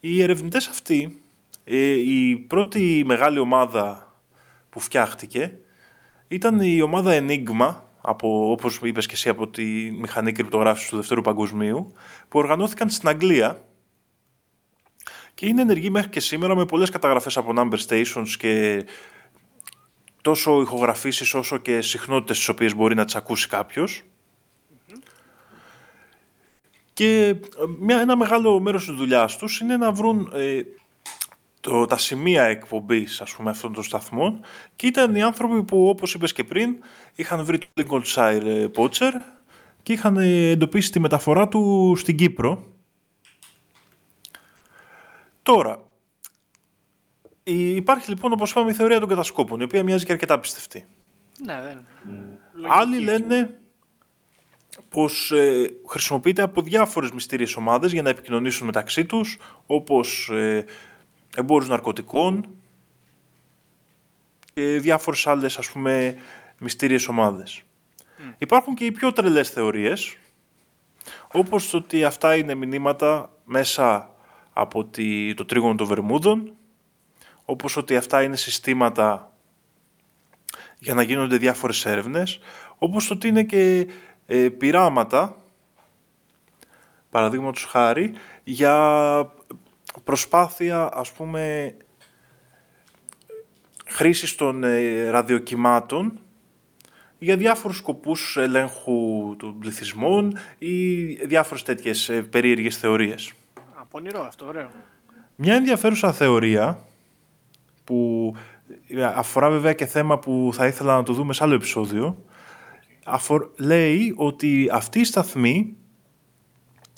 [0.00, 1.22] Οι ερευνητές αυτοί,
[1.64, 4.14] ε, η πρώτη μεγάλη ομάδα
[4.70, 5.58] που φτιάχτηκε
[6.28, 11.20] ήταν η ομάδα Enigma, από, όπως είπες και εσύ από τη μηχανή κρυπτογράφησης του Δευτέρου
[11.20, 11.92] Παγκοσμίου,
[12.28, 13.64] που οργανώθηκαν στην Αγγλία
[15.44, 18.84] και είναι ενεργή μέχρι και σήμερα με πολλές καταγραφές από number stations και
[20.22, 24.02] τόσο ηχογραφήσεις όσο και συχνότητες τις οποίες μπορεί να τις ακούσει κάποιος.
[26.92, 27.36] Και ε,
[27.78, 30.62] μια, ένα μεγάλο μέρος της δουλειάς τους είναι να βρουν ε,
[31.60, 34.40] το, τα σημεία εκπομπής ας πούμε, αυτών των σταθμών
[34.76, 36.76] και ήταν οι άνθρωποι που όπως είπες και πριν
[37.14, 39.12] είχαν βρει το Lincolnshire Poacher
[39.82, 42.73] και είχαν εντοπίσει τη μεταφορά του στην Κύπρο.
[45.44, 45.82] Τώρα,
[47.44, 50.86] υπάρχει λοιπόν όπως είπαμε η θεωρία των κατασκόπων η οποία μοιάζει και αρκετά πιστευτή.
[51.44, 51.86] Ναι, δεν
[52.68, 53.58] Άλλοι λένε
[54.88, 60.64] πως ε, χρησιμοποιείται από διάφορες μυστήριες ομάδες για να επικοινωνήσουν μεταξύ τους, όπως ε,
[61.36, 62.46] εμπόρους ναρκωτικών
[64.54, 66.16] και διάφορες άλλες ας πούμε
[66.58, 67.62] μυστήριες ομάδες.
[68.38, 70.16] Υπάρχουν και οι πιο τρελές θεωρίες,
[71.32, 74.13] όπως το ότι αυτά είναι μηνύματα μέσα
[74.54, 74.90] από
[75.34, 76.52] το τρίγωνο των Βερμούδων,
[77.44, 79.32] όπως ότι αυτά είναι συστήματα
[80.78, 82.38] για να γίνονται διάφορες έρευνες,
[82.78, 83.86] όπως το ότι είναι και
[84.26, 85.36] ε, πειράματα,
[87.10, 88.12] παραδείγματος χάρη,
[88.44, 89.32] για
[90.04, 91.76] προσπάθεια, ας πούμε,
[93.86, 96.18] χρήσης των ε, ραδιοκυμάτων
[97.18, 103.32] για διάφορους σκοπούς ελέγχου των πληθυσμών ή διάφορες τέτοιες ε, περίεργες θεωρίες.
[103.96, 104.70] Απονηρό αυτό, ωραίο.
[105.36, 106.78] Μια ενδιαφέρουσα θεωρία
[107.84, 108.32] που
[108.88, 112.24] ε, αφορά βέβαια και θέμα που θα ήθελα να το δούμε σε άλλο επεισόδιο
[113.56, 115.76] λέει ότι αυτή η σταθμή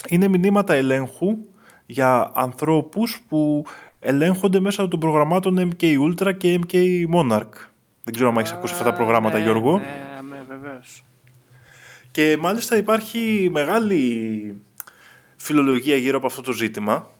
[0.08, 1.38] είναι μηνύματα ελέγχου
[1.86, 3.64] για ανθρώπους που
[4.00, 6.74] ελέγχονται μέσα των προγραμμάτων MK Ultra και MK
[7.14, 7.54] Monarch.
[8.04, 9.78] Δεν ξέρω αν έχεις ακούσει αυτά τα προγράμματα, ναι, Γιώργο.
[9.78, 11.04] Ναι, ναι, βεβαίως.
[12.10, 14.60] Και μάλιστα υπάρχει μεγάλη
[15.36, 17.10] φιλολογία γύρω από αυτό το ζήτημα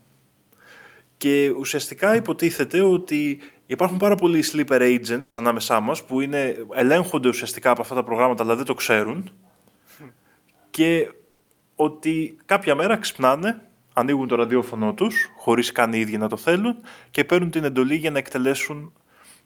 [1.16, 7.70] και ουσιαστικά υποτίθεται ότι υπάρχουν πάρα πολλοί sleeper agents ανάμεσά μας που είναι, ελέγχονται ουσιαστικά
[7.70, 9.30] από αυτά τα προγράμματα αλλά δεν το ξέρουν
[10.70, 11.10] και
[11.76, 13.60] ότι κάποια μέρα ξυπνάνε,
[13.92, 16.76] ανοίγουν το ραδιόφωνο τους χωρίς καν οι ίδιοι να το θέλουν
[17.10, 18.92] και παίρνουν την εντολή για να εκτελέσουν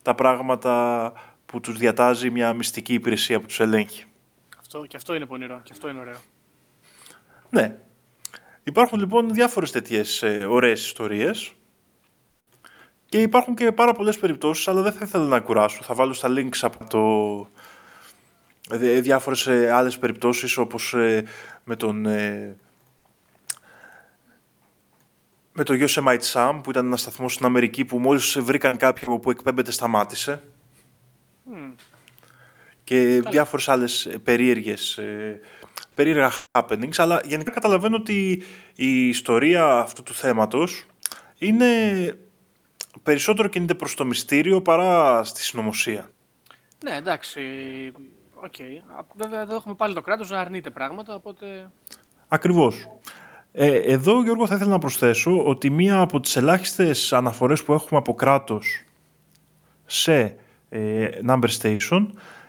[0.02, 1.12] τα πράγματα
[1.46, 4.04] που τους διατάζει μια μυστική υπηρεσία που τους ελέγχει.
[4.58, 6.18] Αυτό, και αυτό είναι πονηρό και αυτό είναι ωραίο.
[7.50, 7.76] Ναι.
[8.62, 11.52] Υπάρχουν λοιπόν διάφορες τέτοιες ε, ωραίες ιστορίες
[13.10, 15.82] και υπάρχουν και πάρα πολλές περιπτώσεις, αλλά δεν θα ήθελα να κουράσω.
[15.82, 17.06] Θα βάλω στα links από το
[18.76, 21.24] ε, διάφορες ε, άλλες περιπτώσεις, όπως ε,
[21.64, 22.06] με τον...
[22.06, 22.56] Ε,
[25.52, 29.30] με το Yosemite Sam, που ήταν ένας σταθμός στην Αμερική που μόλις βρήκαν κάποιο που
[29.30, 30.42] εκπέμπεται σταμάτησε.
[31.54, 31.74] Mm.
[32.84, 35.40] Και διάφορες άλλες περίεργες, ε,
[35.94, 38.42] περίεργα happenings, αλλά γενικά καταλαβαίνω ότι
[38.74, 40.84] η ιστορία αυτού του θέματος
[41.38, 41.66] είναι
[43.02, 46.10] περισσότερο κινείται προς το μυστήριο παρά στη συνωμοσία.
[46.84, 47.40] Ναι, εντάξει.
[48.34, 48.54] Οκ.
[49.14, 51.70] Βέβαια, εδώ έχουμε πάλι το κράτος να αρνείται πράγματα, οπότε...
[52.28, 52.88] Ακριβώς.
[53.52, 58.00] Ε, εδώ, Γιώργο, θα ήθελα να προσθέσω ότι μία από τις ελάχιστες αναφορές που έχουμε
[58.00, 58.84] από κράτος
[59.86, 60.36] σε
[60.68, 62.06] ε, number station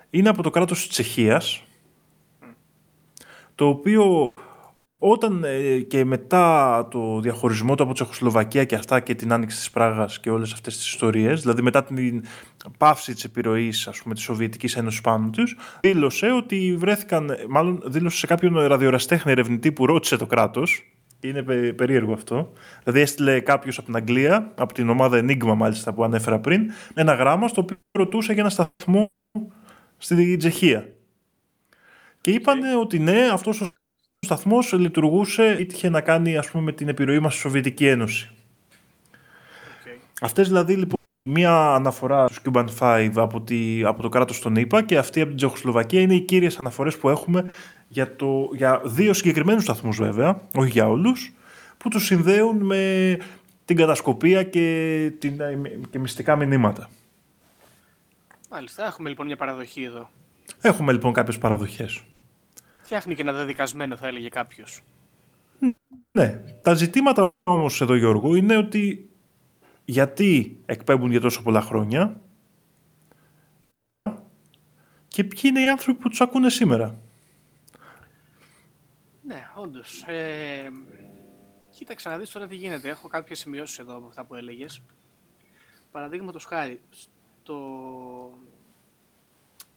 [0.09, 1.63] είναι από το κράτος της Τσεχίας,
[3.61, 4.33] το οποίο
[4.97, 9.69] όταν ε, και μετά το διαχωρισμό του από Τσεχοσλοβακία και αυτά και την άνοιξη της
[9.69, 12.23] Πράγας και όλες αυτές τις ιστορίες, δηλαδή μετά την
[12.77, 18.17] πάυση της επιρροής ας πούμε, της Σοβιετικής Ένωσης πάνω τους, δήλωσε ότι βρέθηκαν, μάλλον δήλωσε
[18.17, 22.51] σε κάποιον ραδιοραστέχνη ερευνητή που ρώτησε το κράτος, είναι περίεργο αυτό.
[22.83, 27.13] Δηλαδή έστειλε κάποιος από την Αγγλία, από την ομάδα Enigma μάλιστα που ανέφερα πριν, ένα
[27.13, 29.11] γράμμα στο οποίο ρωτούσε για ένα σταθμό
[29.97, 30.85] στην Τσεχία.
[32.21, 33.69] Και είπαν ότι ναι, αυτός ο
[34.19, 38.29] σταθμός λειτουργούσε ή είχε να κάνει ας πούμε, με την επιρροή μας στη Σοβιετική Ένωση.
[38.31, 39.99] Okay.
[40.21, 44.83] Αυτές δηλαδή λοιπόν μία αναφορά του Cuban 5 από, τη, από το κράτος των ΗΠΑ
[44.83, 47.51] και αυτή από την Τσεχοσλοβακία είναι οι κύριες αναφορές που έχουμε
[47.87, 51.33] για, το, για δύο συγκεκριμένους σταθμούς βέβαια, όχι για όλους,
[51.77, 53.17] που τους συνδέουν με
[53.65, 55.41] την κατασκοπία και, την,
[55.89, 56.89] και μυστικά μηνύματα.
[58.49, 60.09] Μάλιστα, έχουμε λοιπόν μια παραδοχή εδώ.
[60.61, 62.03] Έχουμε λοιπόν κάποιες παραδοχές.
[62.91, 64.81] Φτιάχνει και ένα δεδικασμένο, θα έλεγε κάποιος.
[66.11, 66.43] Ναι.
[66.61, 69.09] Τα ζητήματα όμως εδώ, Γιώργο, είναι ότι
[69.85, 72.21] γιατί εκπέμπουν για τόσο πολλά χρόνια
[75.07, 76.99] και ποιοι είναι οι άνθρωποι που τους ακούνε σήμερα.
[79.21, 80.03] Ναι, όντως.
[80.07, 80.69] Ε,
[81.69, 82.89] Κοίταξε να δεις τώρα τι γίνεται.
[82.89, 84.81] Έχω κάποιες σημειώσεις εδώ από αυτά που έλεγες.
[85.91, 87.57] Παραδείγματος χάρη, στο...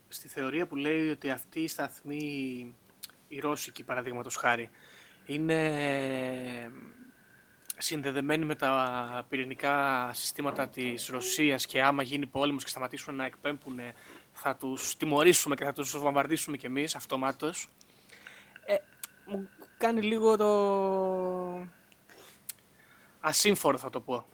[0.09, 2.75] στη θεωρία που λέει ότι αυτή η σταθμή,
[3.29, 4.71] η Ρώσικη παραδείγματος χάρη,
[5.27, 6.71] είναι
[7.79, 13.81] συνδεδεμένη με τα πυρηνικά συστήματα της Ρωσίας και άμα γίνει πόλεμος και σταματήσουν να εκπέμπουν
[14.33, 17.69] θα τους τιμωρήσουμε και θα τους βομβαρδίσουμε κι εμείς αυτομάτως.
[18.65, 18.77] Ε,
[19.27, 21.69] μου κάνει λίγο το
[23.21, 24.27] ασύμφορο θα το πω.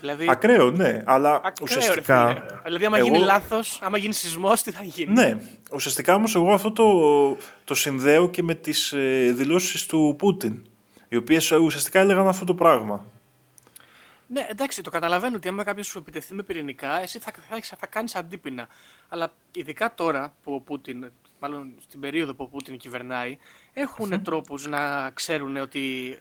[0.00, 0.26] Δηλαδή...
[0.30, 2.32] Ακραίο, ναι, αλλά Ακραίο, ουσιαστικά...
[2.32, 3.06] Ρε, δηλαδή, άμα εγώ...
[3.06, 5.38] γίνει λάθος, άμα γίνει σεισμός, τι θα γίνει; Ναι,
[5.72, 10.66] ουσιαστικά όμως εγώ αυτό το, το συνδέω και με τις ε, δηλώσεις του Πούτιν,
[11.08, 13.06] οι οποίες ουσιαστικά έλεγαν αυτό το πράγμα.
[14.32, 17.86] Ναι, εντάξει, το καταλαβαίνω ότι άμα κάποιος σου επιτεθεί με πυρηνικά, εσύ θα, θα, θα
[17.86, 18.68] κάνεις αντίπεινα.
[19.08, 21.10] Αλλά ειδικά τώρα που ο Πούτιν,
[21.40, 23.38] μάλλον στην περίοδο που ο Πούτιν κυβερνάει,
[23.72, 26.18] έχουν mm τρόπους να ξέρουν ότι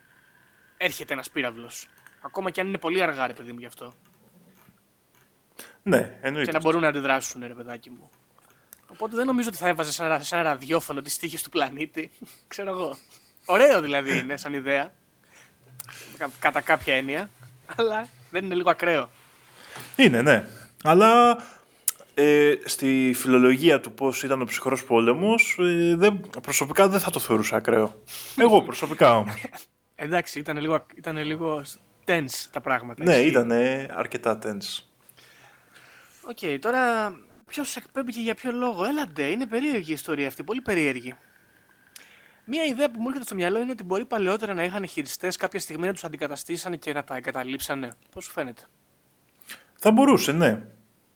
[0.77, 1.87] έρχεται ένας πύραυλος.
[2.21, 3.93] Ακόμα και αν είναι πολύ αργά, ρε παιδί μου, γι' αυτό.
[5.83, 6.51] Ναι, εννοείται.
[6.51, 8.09] Και να μπορούν να αντιδράσουν, ρε παιδάκι μου.
[8.87, 12.11] Οπότε δεν νομίζω ότι θα έβαζε σε ένα, σε ένα ραδιόφωνο τις τύχη του πλανήτη.
[12.47, 12.97] Ξέρω εγώ.
[13.45, 14.93] Ωραίο δηλαδή είναι σαν ιδέα.
[16.39, 17.29] Κατά κάποια έννοια.
[17.75, 19.09] Αλλά δεν είναι λίγο ακραίο.
[19.95, 20.47] Είναι, ναι.
[20.83, 21.43] Αλλά
[22.13, 27.19] ε, στη φιλολογία του πώς ήταν ο ψυχρός πόλεμος, ε, δεν, προσωπικά δεν θα το
[27.19, 28.01] θεωρούσα ακραίο.
[28.37, 29.33] Εγώ προσωπικά όμως.
[29.95, 31.63] Εντάξει, ήταν λίγο, ήταν λίγο
[32.09, 33.03] tense τα πράγματα.
[33.03, 33.51] Ναι, ήταν
[33.95, 34.83] αρκετά tense.
[36.29, 37.13] Okay, okay, τώρα
[37.47, 38.85] ποιος εκπέμπει και για ποιο λόγο.
[38.85, 41.15] Έλα ντε, είναι περίεργη η ιστορία αυτή, πολύ περίεργη.
[42.45, 45.59] Μία ιδέα που μου έρχεται στο μυαλό είναι ότι μπορεί παλαιότερα να είχαν χειριστές κάποια
[45.59, 47.89] στιγμή να τους αντικαταστήσαν και να τα εγκαταλείψανε.
[48.13, 48.61] Πώς σου φαίνεται;
[49.75, 50.61] Θα μπορούσε, ναι.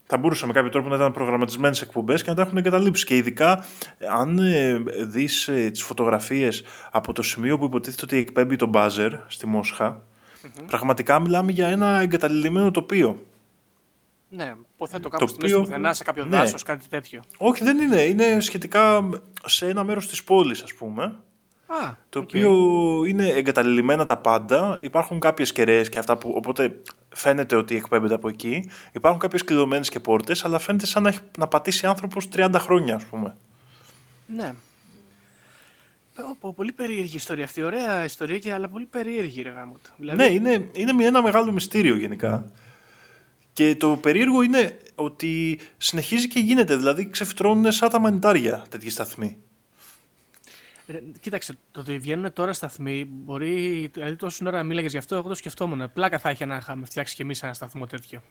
[0.05, 3.05] Θα μπορούσε με κάποιο τρόπο να ήταν προγραμματισμένες εκπομπές και να τα έχουν εγκαταλείψει.
[3.05, 3.65] Και ειδικά,
[4.09, 9.11] αν ε, δεις ε, τις φωτογραφίες από το σημείο που υποτίθεται ότι εκπέμπει το μπάζερ
[9.27, 9.47] στη
[10.47, 13.19] μοσχα πραγματικά μιλάμε για ένα εγκαταλειμμένο τοπίο.
[14.29, 16.37] Ναι, υποθέτω κάπου το στην πουθενά, σε κάποιο ναι.
[16.37, 17.21] δάσος, κάτι τέτοιο.
[17.37, 18.01] Όχι, δεν είναι.
[18.01, 19.09] Είναι σχετικά
[19.45, 21.03] σε ένα μέρος της πόλης, ας πούμε.
[21.65, 22.51] Α, το οποίο
[23.07, 24.77] είναι εγκαταλειμμένα τα πάντα.
[24.81, 26.33] Υπάρχουν κάποιες κεραίες και αυτά που.
[26.35, 28.69] Οπότε φαίνεται ότι εκπέμπεται από εκεί.
[28.91, 32.95] Υπάρχουν κάποιες κλειδωμένες και πόρτες, αλλά φαίνεται σαν να, έχει, να πατήσει άνθρωπος 30 χρόνια,
[32.95, 33.35] ας πούμε.
[34.25, 34.53] Ναι.
[36.55, 37.63] Πολύ περίεργη ιστορία αυτή.
[37.63, 39.53] Ωραία ιστορία, και, αλλά πολύ περίεργη, ρε
[39.97, 40.17] δηλαδή...
[40.17, 42.51] Ναι, είναι, είναι ένα μεγάλο μυστήριο γενικά.
[43.53, 46.75] Και το περίεργο είναι ότι συνεχίζει και γίνεται.
[46.75, 49.37] Δηλαδή ξεφυτρώνουν σαν τα μανιτάρια τέτοιοι σταθμοί.
[50.85, 53.89] Ε, κοίταξε, το ότι βγαίνουν τώρα σταθμοί μπορεί.
[53.93, 55.91] Δηλαδή, τόση ώρα μίλαγες γι' αυτό, εγώ το σκεφτόμουν.
[55.93, 58.21] Πλάκα θα είχε να είχαμε φτιάξει κι εμείς ένα σταθμό τέτοιο.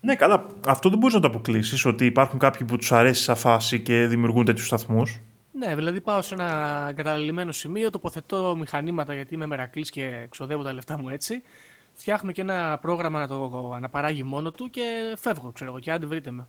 [0.00, 0.46] Ναι, καλά.
[0.66, 4.06] Αυτό δεν μπορείς να το αποκλείσεις, ότι υπάρχουν κάποιοι που τους αρέσει σαν φάση και
[4.06, 5.20] δημιουργούν τέτοιους σταθμούς.
[5.58, 10.72] Ναι, δηλαδή πάω σε ένα καταλημμένο σημείο, τοποθετώ μηχανήματα γιατί είμαι μερακλής και ξοδεύω τα
[10.72, 11.42] λεφτά μου έτσι
[11.98, 16.06] φτιάχνω και ένα πρόγραμμα να το αναπαράγει μόνο του και φεύγω, ξέρω εγώ, και άντε
[16.06, 16.46] βρείτε με.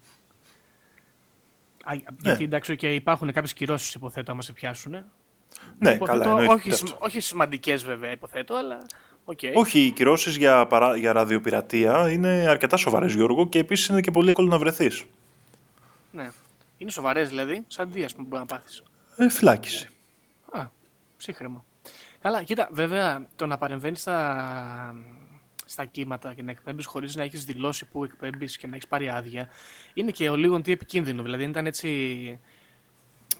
[1.94, 2.02] Ναι.
[2.22, 4.92] Γιατί εντάξει, και υπάρχουν κάποιες κυρώσεις, υποθέτω, άμα σε πιάσουν.
[4.92, 6.34] Ναι, υποθέτω, καλά.
[6.34, 8.86] Όχι, όχι σημαντικές, βέβαια, υποθέτω, αλλά.
[9.26, 9.52] Okay.
[9.54, 14.12] Όχι, οι κυρώσεις για, παρά, για ραδιοπειρατεία είναι αρκετά σοβαρές, Γιώργο, και επίσης είναι και
[14.12, 15.04] πολύ εύκολο να βρεθείς.
[16.12, 16.30] Ναι.
[16.78, 18.84] Είναι σοβαρές, δηλαδή, σαν τι, α πούμε, μπορεί να πάθεις.
[19.22, 19.90] Ε, φυλάκιση.
[20.52, 20.68] Α,
[21.18, 21.66] ψύχρεμο.
[22.22, 24.96] Καλά, κοίτα, βέβαια, το να παρεμβαίνεις στα
[25.66, 29.10] στα κύματα και να εκπέμπεις χωρίς να έχεις δηλώσει που εκπέμπεις και να έχεις πάρει
[29.10, 29.50] άδεια,
[29.94, 31.24] είναι και ο λίγο τι επικίνδυνο.
[31.24, 32.40] Δηλαδή, αν ήταν έτσι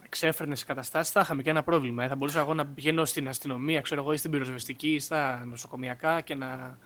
[0.10, 2.04] ξέφρενες καταστάσεις, θα είχαμε και ένα πρόβλημα.
[2.04, 2.08] Ε.
[2.08, 6.22] Θα μπορούσα εγώ να πηγαίνω στην αστυνομία, ξέρω εγώ, ή στην πυροσβεστική ή στα νοσοκομιακά
[6.22, 6.78] και να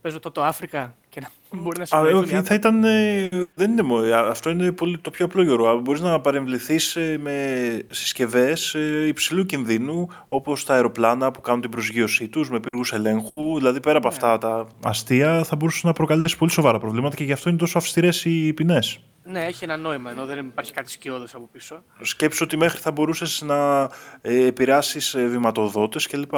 [0.00, 2.12] παίζω το, το Αφρικα και να μπορεί να συμβεί.
[2.12, 2.84] Όχι, θα ήταν.
[2.84, 5.80] Ε, δεν είναι, αυτό είναι πολύ, το πιο απλό γεωργό.
[5.80, 11.70] Μπορείς να παρεμβληθείς ε, με συσκευές ε, υψηλού κινδύνου, όπως τα αεροπλάνα που κάνουν την
[11.70, 13.56] προσγείωσή τους με πύργου ελέγχου.
[13.56, 14.14] Δηλαδή, πέρα από ναι.
[14.14, 17.78] αυτά τα αστεία, θα μπορούσες να προκαλέσεις πολύ σοβαρά προβλήματα και γι' αυτό είναι τόσο
[17.78, 19.00] αυστηρές οι ποινές.
[19.24, 21.82] Ναι, έχει ένα νόημα ενώ δεν υπάρχει κάτι σκιώδες από πίσω.
[22.00, 26.32] Σκέψου ότι μέχρι θα μπορούσες να ε, επηρεάσεις βηματοδότες κλπ.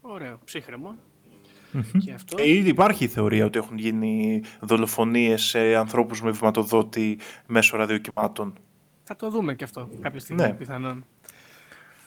[0.00, 0.94] Ωραίο, ψύχρεμο.
[2.04, 2.36] Και αυτό...
[2.38, 8.52] Ε, ήδη υπάρχει η θεωρία ότι έχουν γίνει δολοφονίες σε ανθρώπους με βηματοδότη μέσω ραδιοκυμάτων.
[9.02, 10.54] Θα το δούμε και αυτό κάποια στιγμή ναι.
[10.54, 11.04] πιθανόν.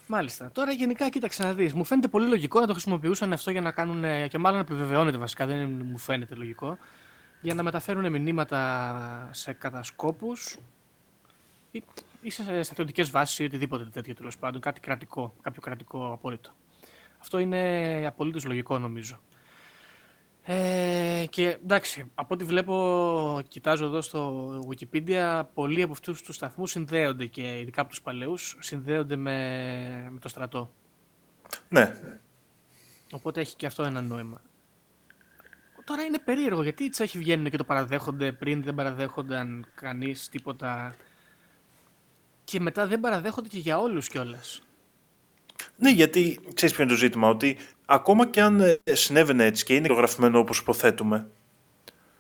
[0.08, 0.52] Μάλιστα.
[0.52, 1.74] Τώρα γενικά κοίταξε να δεις.
[1.74, 5.46] Μου φαίνεται πολύ λογικό να το χρησιμοποιούσαν αυτό για να κάνουν, και μάλλον επιβεβαιώνεται βασικά,
[5.46, 6.78] δεν μου φαίνεται λογικό,
[7.42, 10.58] για να μεταφέρουν μηνύματα σε κατασκόπους
[11.72, 11.84] ή,
[12.22, 16.52] ή σε στρατιωτικές βάσεις ή οτιδήποτε τέτοιο τέλος πάντων, κάτι κρατικό, κάποιο κρατικό απόρριτο.
[17.22, 19.20] Αυτό είναι απολύτως λογικό νομίζω.
[20.44, 26.72] Ε, και εντάξει, από ό,τι βλέπω, κοιτάζω εδώ στο Wikipedia, πολλοί από αυτούς τους σταθμούς
[26.72, 30.74] συνδέονται και ειδικά από τους παλαιούς, συνδέονται με, με το στρατό.
[31.70, 31.96] Ναι.
[33.12, 34.42] Οπότε έχει και αυτό ένα νόημα.
[35.84, 40.96] Τώρα είναι περίεργο γιατί οι Τσέχοι βγαίνουν και το παραδέχονται πριν δεν παραδέχονταν κανείς τίποτα
[42.44, 44.62] και μετά δεν παραδέχονται και για όλους κιόλας.
[45.76, 49.76] Ναι, γιατί ξέρεις ποιο είναι το ζήτημα, ότι ακόμα και αν ε, συνέβαινε έτσι και
[49.76, 51.28] είναι γραφημένο όπως υποθέτουμε,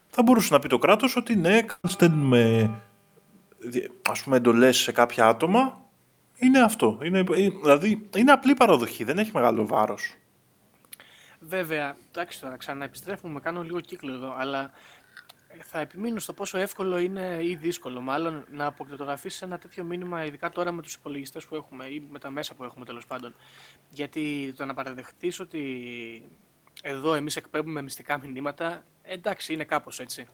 [0.09, 2.69] θα μπορούσε να πει το κράτος ότι ναι, στέλνουμε
[4.09, 5.81] ας πούμε εντολές σε κάποια άτομα,
[6.37, 6.99] είναι αυτό.
[7.03, 10.15] Είναι, ε, δηλαδή, είναι απλή παραδοχή, δεν έχει μεγάλο βάρος.
[11.39, 14.71] Βέβαια, εντάξει τώρα, ξαναεπιστρέφουμε, κάνω λίγο κύκλο εδώ, αλλά
[15.63, 20.49] θα επιμείνω στο πόσο εύκολο είναι ή δύσκολο, μάλλον, να αποκριτογραφήσει ένα τέτοιο μήνυμα, ειδικά
[20.49, 23.35] τώρα με τους υπολογιστές που έχουμε ή με τα μέσα που έχουμε τέλος πάντων.
[23.89, 25.61] Γιατί το να παραδεχτείς ότι
[26.81, 30.27] εδώ εμείς εκπέμπουμε μυστικά μηνύματα, εντάξει, είναι κάπως έτσι.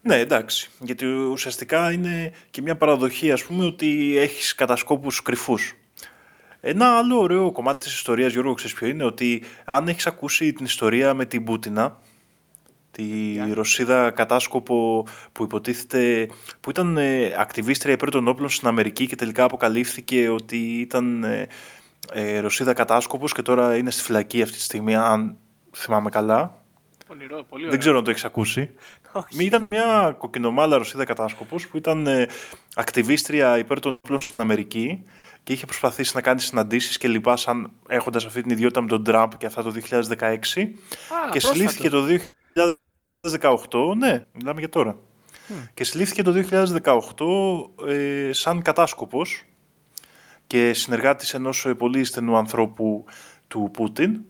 [0.00, 0.70] Ναι, εντάξει.
[0.80, 5.74] Γιατί ουσιαστικά είναι και μια παραδοχή, ας πούμε, ότι έχεις κατασκόπους κρυφούς.
[6.60, 9.42] Ένα άλλο ωραίο κομμάτι της ιστορίας, Γιώργο, ξέρεις ποιο είναι, ότι
[9.72, 12.00] αν έχεις ακούσει την ιστορία με την Πούτινα,
[12.92, 16.28] τη Ρωσίδα κατάσκοπο που υποτίθεται,
[16.60, 21.46] που ήταν ε, ακτιβίστρια υπέρ των όπλων στην Αμερική και τελικά αποκαλύφθηκε ότι ήταν ε,
[22.12, 25.36] ε, Ρωσίδα κατάσκοπος και τώρα είναι στη φυλακή αυτή τη στιγμή, αν
[25.72, 26.62] θυμάμαι καλά.
[27.06, 28.70] Πονηρό, πολύ Δεν ξέρω αν το έχεις ακούσει.
[29.12, 29.44] Όχι.
[29.44, 32.26] Ήταν μια κοκκινομάλα Ρωσίδα κατάσκοπος που ήταν ε,
[32.74, 35.04] ακτιβίστρια υπέρ των όπλων στην Αμερική
[35.42, 39.04] και είχε προσπαθήσει να κάνει συναντήσεις και λοιπά σαν έχοντας αυτή την ιδιότητα με τον
[39.04, 40.48] Τραμπ και αυτά το 2016 Α, και
[41.30, 41.40] πρόσφατο.
[41.40, 42.02] συλλήφθηκε το
[43.30, 44.98] 2018, ναι, μιλάμε για τώρα.
[45.74, 46.32] Και συλλήφθηκε το
[47.82, 49.44] 2018 ε, σαν κατάσκοπος
[50.46, 53.04] και συνεργάτης ενός ε, πολύ στενού ανθρώπου
[53.48, 54.20] του Πούτιν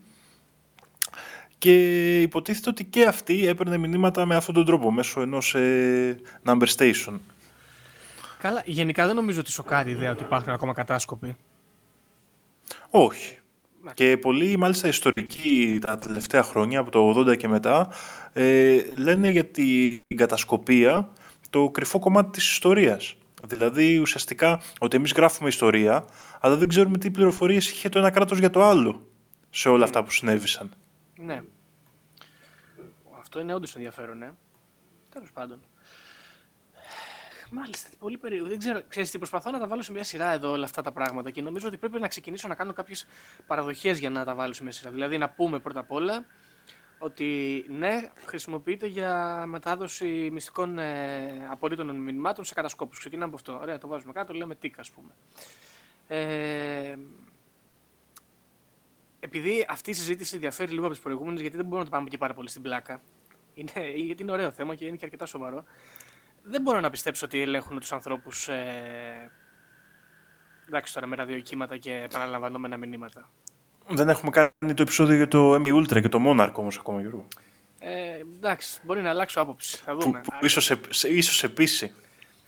[1.59, 6.67] και υποτίθεται ότι και αυτή έπαιρνε μηνύματα με αυτόν τον τρόπο, μέσω ενός ε, number
[6.77, 7.19] station.
[8.39, 11.37] Καλά, γενικά δεν νομίζω ότι σοκάρει η ιδέα ότι υπάρχουν ακόμα κατάσκοποι.
[12.91, 13.39] Όχι.
[13.95, 17.89] Και πολλοί, μάλιστα, ιστορικοί τα τελευταία χρόνια, από το 80 και μετά,
[18.33, 21.13] ε, λένε για την κατασκοπία
[21.51, 23.17] το κρυφό κομμάτι της ιστορίας.
[23.47, 26.05] Δηλαδή, ουσιαστικά, ότι εμείς γράφουμε ιστορία,
[26.41, 29.07] αλλά δεν ξέρουμε τι πληροφορίες είχε το ένα κράτος για το άλλο
[29.51, 30.71] σε όλα αυτά που συνέβησαν.
[31.17, 31.43] Ναι.
[33.19, 34.31] Αυτό είναι όντως ενδιαφέρον, ναι.
[35.13, 35.59] Τέλος πάντων.
[37.55, 38.49] Μάλιστα, πολύ περίεργο.
[38.49, 40.93] Δεν ξέρω, ξέρεις τι, προσπαθώ να τα βάλω σε μια σειρά εδώ όλα αυτά τα
[40.93, 43.07] πράγματα και νομίζω ότι πρέπει να ξεκινήσω να κάνω κάποιες
[43.47, 44.91] παραδοχές για να τα βάλω σε μια σειρά.
[44.91, 46.27] Δηλαδή να πούμε πρώτα απ' όλα
[46.99, 52.99] ότι ναι, χρησιμοποιείται για μετάδοση μυστικών ε, απορρίτων μηνυμάτων σε κατασκόπους.
[52.99, 53.59] Ξεκινάμε από αυτό.
[53.63, 55.11] Ωραία, το βάζουμε κάτω, λέμε τίκα, ας πούμε.
[56.07, 56.97] Ε,
[59.21, 62.09] επειδή αυτή η συζήτηση διαφέρει λίγο από τις προηγούμενες, γιατί δεν μπορούμε να το πάμε
[62.09, 63.01] και πάρα πολύ στην πλάκα.
[63.55, 65.65] Είναι, γιατί είναι ωραίο θέμα και είναι και αρκετά σοβαρό.
[66.43, 68.49] Δεν μπορώ να πιστέψω ότι ελέγχουν τους ανθρώπους.
[68.49, 69.31] Ε,
[70.69, 73.31] εντάξει τώρα με ραδιοκύματα και επαναλαμβανόμενα μηνύματα.
[73.89, 77.27] Δεν έχουμε κάνει το επεισόδιο για το MK Ultra και το Monarch όμως ακόμα, Γιώργο.
[77.79, 79.77] Ε, εντάξει, μπορεί να αλλάξω άποψη.
[79.77, 80.21] Θα Που, δούμε.
[80.39, 81.95] που ίσως, επ- σε- ίσως επίση.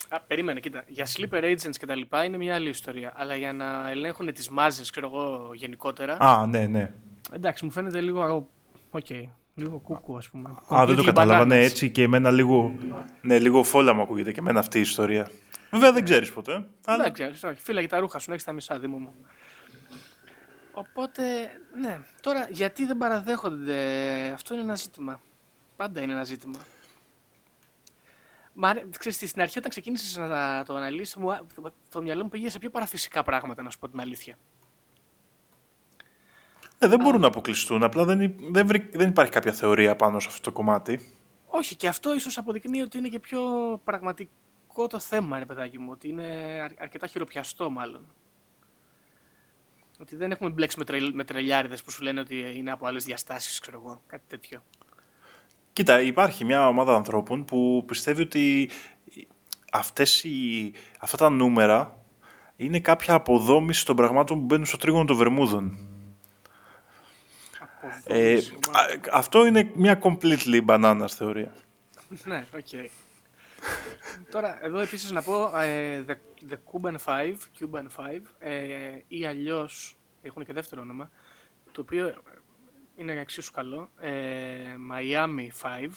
[0.08, 0.84] Α, περίμενε, κοίτα.
[0.86, 3.12] Για sleeper agents και τα λοιπά είναι μια άλλη ιστορία.
[3.16, 6.16] Αλλά για να ελέγχουν τις μάζες, ξέρω εγώ, γενικότερα.
[6.20, 6.92] Α, ναι, ναι.
[7.32, 8.48] Εντάξει, μου φαίνεται λίγο.
[8.90, 9.06] Οκ.
[9.54, 10.48] Λίγο κούκου, ας πούμε.
[10.74, 11.44] Α, δεν το Completely κατάλαβα.
[11.44, 11.64] Ναι, bananas.
[11.64, 12.74] έτσι και εμένα λίγο,
[13.20, 15.30] ναι, λίγο φόλα μου ακούγεται και εμένα αυτή η ιστορία.
[15.70, 16.66] Βέβαια δεν ξέρεις ποτέ.
[16.84, 17.02] Αλλά...
[17.02, 17.60] Δεν ξέρεις, όχι.
[17.60, 19.14] Φύλαγε τα ρούχα σου, να έχεις τα μισά, Δήμο μου.
[20.72, 21.22] Οπότε,
[21.80, 21.98] ναι.
[22.20, 23.76] Τώρα, γιατί δεν παραδέχονται,
[24.34, 25.20] αυτό είναι ένα ζήτημα.
[25.76, 26.58] Πάντα είναι ένα ζήτημα.
[28.52, 31.40] Μα, αρέ- ξέρεις, τι, στην αρχή όταν ξεκίνησες να τα- το αναλύσεις, μου, α-
[31.90, 34.34] το μυαλό μου πήγε σε πιο παραφυσικά πράγματα, να σου πω την αλήθεια.
[36.78, 37.82] Ναι, δεν μπορούν να αποκλειστούν.
[37.82, 41.14] Απλά δεν, υ- δεν, βρει- δεν υπάρχει κάποια θεωρία πάνω σε αυτό το κομμάτι.
[41.46, 43.40] Όχι, και αυτό ίσως αποδεικνύει ότι είναι και πιο
[43.84, 45.88] πραγματικό το θέμα, ρε παιδάκι μου.
[45.90, 46.26] Ότι είναι
[46.64, 48.06] αρ- αρκετά χειροπιαστό, μάλλον.
[50.00, 53.04] Ότι δεν έχουμε μπλέξει με, τρελ, με τρελιάριδες που σου λένε ότι είναι από άλλες
[53.04, 54.62] διαστάσεις, ξέρω εγώ, κάτι τέτοιο.
[55.72, 58.70] Κοίτα, υπάρχει μια ομάδα ανθρώπων που πιστεύει ότι
[59.72, 61.98] αυτές οι, αυτά τα νούμερα
[62.56, 65.78] είναι κάποια αποδόμηση των πραγμάτων που μπαίνουν στο τρίγωνο των Βερμούδων.
[68.04, 71.54] Ε, Αποδόμηση, α- αυτό είναι μια completely bananas θεωρία.
[72.24, 72.90] ναι, οκ.
[74.30, 76.14] Τώρα, εδώ επίσης να πω ε, the,
[76.50, 78.52] the Cuban 5, Cuban 5 ε,
[79.08, 81.10] ή αλλιώς, έχουν και δεύτερο όνομα,
[81.72, 82.14] το οποίο
[82.96, 84.10] είναι εξίσου καλό, ε,
[84.92, 85.88] Miami 5.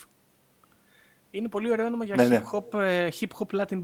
[1.31, 2.41] Είναι πολύ ωραίο όνομα για Ναι, ναι.
[2.51, 3.81] hip hop, ε, hip hop Latin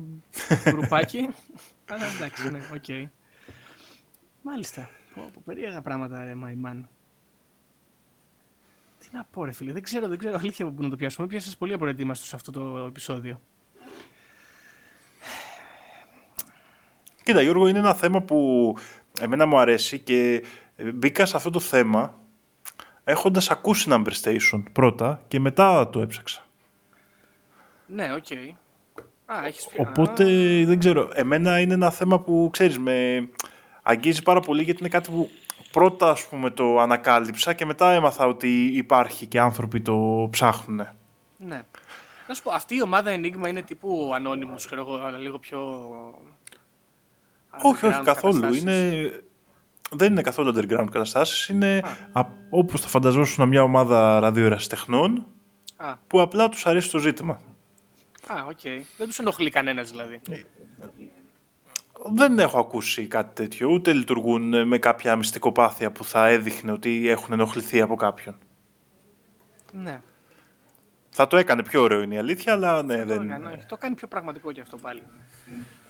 [0.69, 1.29] γκρουπάκι.
[1.91, 3.09] Αλλά εντάξει, ναι, οκ.
[4.41, 4.89] Μάλιστα.
[5.15, 6.81] Πω, πω, περίεργα πράγματα, ρε, my man.
[9.13, 11.27] Τι να πω, ρε φίλε, δεν ξέρω, δεν ξέρω αλήθεια που να το πιάσουμε.
[11.27, 13.41] Πιάσες πολύ απροετοίμαστο σε αυτό το επεισόδιο.
[17.23, 18.75] Κοίτα, Γιώργο, είναι ένα θέμα που
[19.19, 20.43] εμένα μου αρέσει και
[20.93, 22.19] μπήκα σε αυτό το θέμα
[23.03, 26.45] έχοντας ακούσει Number Station πρώτα και μετά το έψαξα.
[27.85, 28.31] Ναι, οκ.
[29.25, 29.81] Α, έχεις πει.
[29.81, 31.09] Οπότε Α, δεν ξέρω.
[31.13, 33.29] Εμένα είναι ένα θέμα που ξέρεις με
[33.81, 35.29] αγγίζει πάρα πολύ γιατί είναι κάτι που
[35.73, 40.87] πρώτα ας πούμε το ανακάλυψα και μετά έμαθα ότι υπάρχει και άνθρωποι το ψάχνουν.
[41.37, 41.61] ναι.
[42.27, 45.59] Να σου πω, αυτή η ομάδα Enigma είναι τύπου Anonymous, ξέρω εγώ, αλλά λίγο πιο...
[47.61, 48.39] Όχι, όχι underground καθόλου.
[48.39, 48.61] καταστάσεις.
[48.61, 49.23] Είναι...
[49.91, 51.47] Δεν είναι καθόλου underground καταστάσεις.
[51.47, 55.25] Είναι α, όπως θα φανταζόσουν μια ομάδα ραδιοερασιτεχνών
[55.75, 57.41] Α, που απλά τους αρέσει το ζήτημα.
[58.27, 58.59] α, οκ.
[58.97, 60.21] Δεν τους ενοχλεί κανένας δηλαδή.
[62.05, 67.33] Δεν έχω ακούσει κάτι τέτοιο, ούτε λειτουργούν με κάποια μυστικοπάθεια που θα έδειχνε ότι έχουν
[67.33, 68.35] ενοχληθεί από κάποιον.
[69.71, 70.01] Ναι.
[71.09, 73.77] Θα το έκανε πιο ωραίο είναι η αλήθεια, αλλά ναι, Το, δεν έκανε, όχι, το
[73.77, 75.01] κάνει πιο πραγματικό και αυτό πάλι.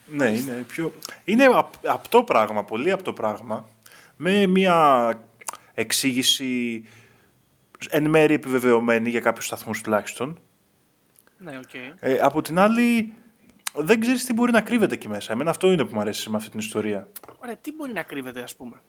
[0.07, 0.93] Ναι, είναι πιο...
[1.26, 3.70] Είναι απ- απτό πράγμα, πολύ απτό πράγμα,
[4.16, 5.09] με μια
[5.74, 6.84] εξήγηση
[7.89, 10.39] εν μέρει επιβεβαιωμένη για κάποιους σταθμούς τουλάχιστον.
[11.38, 11.74] Ναι, οκ.
[11.99, 13.14] Ε, από την άλλη,
[13.74, 15.32] δεν ξέρεις τι μπορεί να κρύβεται εκεί μέσα.
[15.32, 17.08] Εμένα αυτό είναι που μου αρέσει με αυτή την ιστορία.
[17.40, 18.82] Ωραία, τι μπορεί να κρύβεται, ας πούμε;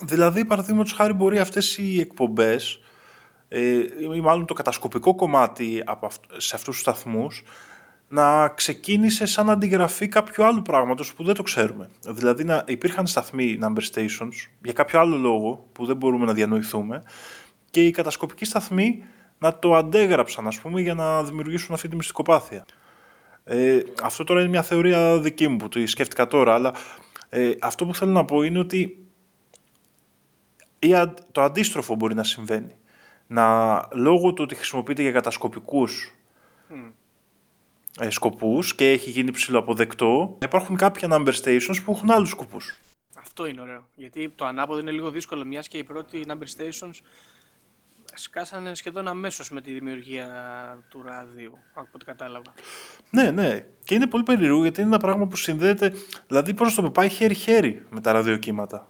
[0.00, 2.80] Δηλαδή, παραδείγματος χάρη, μπορεί αυτές οι εκπομπές,
[3.48, 3.78] ε,
[4.14, 7.42] ή μάλλον το κατασκοπικό κομμάτι από αυτ- σε αυτούς τους σταθμούς,
[8.08, 11.90] να ξεκίνησε σαν αντιγραφή κάποιου άλλου πράγματος που δεν το ξέρουμε.
[12.08, 17.02] Δηλαδή, να υπήρχαν σταθμοί number stations για κάποιο άλλο λόγο που δεν μπορούμε να διανοηθούμε
[17.70, 19.04] και οι κατασκοπικοί σταθμοί
[19.44, 22.64] να το αντέγραψαν, ας πούμε, για να δημιουργήσουν αυτή τη μυστικοπάθεια.
[23.44, 26.74] Ε, αυτό τώρα είναι μια θεωρία δική μου που τη σκέφτηκα τώρα, αλλά
[27.28, 29.06] ε, αυτό που θέλω να πω είναι ότι
[30.78, 32.74] ή αν- το αντίστροφο μπορεί να συμβαίνει.
[33.26, 36.14] Να λόγω του ότι χρησιμοποιείται για κατασκοπικούς
[38.00, 42.78] ε, σκοπούς και έχει γίνει ψηλοαποδεκτό, υπάρχουν κάποια number stations που έχουν άλλους σκοπούς.
[43.14, 43.88] Αυτό είναι ωραίο.
[43.94, 46.94] Γιατί το ανάποδο είναι λίγο δύσκολο, μιας και οι πρώτοι number stations
[48.14, 50.26] σκάσανε σχεδόν αμέσως με τη δημιουργία
[50.88, 52.52] του ράδιου, από ό,τι κατάλαβα.
[53.10, 53.64] Ναι, ναι.
[53.84, 55.92] Και είναι πολύ περίεργο γιατί είναι ένα πράγμα που συνδέεται,
[56.26, 58.88] δηλαδή πώς να το πω, πάει χέρι-χέρι με τα ραδιοκύματα.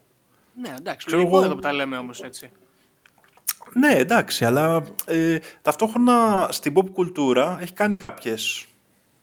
[0.60, 2.50] Ναι, εντάξει, Ξέρω λογικό εγώ- εδώ που τα λέμε όμως έτσι.
[3.72, 8.66] Ναι, εντάξει, αλλά ε, ταυτόχρονα στην pop κουλτούρα έχει κάνει κάποιες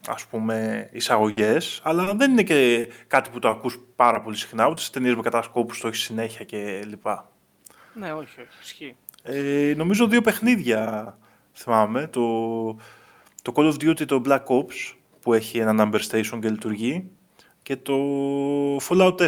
[0.08, 4.78] ας πούμε εισαγωγές, αλλά δεν είναι και κάτι που το ακούς πάρα πολύ συχνά, ούτε
[4.80, 7.30] στις ταινίες με κατασκόπους το έχεις συνέχεια και λοιπά.
[7.94, 8.96] Ναι, όχι, όχι, ισχύει.
[9.22, 11.16] Ε, νομίζω δύο παιχνίδια
[11.52, 12.66] θυμάμαι, το,
[13.42, 17.10] το Call of Duty το Black Ops που έχει ένα number station και λειτουργεί
[17.62, 17.96] και το
[18.76, 19.26] Fallout 4.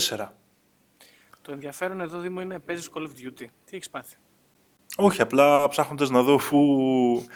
[1.43, 3.47] Το ενδιαφέρον εδώ, Δήμο, είναι παίζεις Call of Duty.
[3.65, 4.17] Τι έχεις πάθει;
[4.97, 7.27] Όχι, απλά ψάχνοντας να δω που,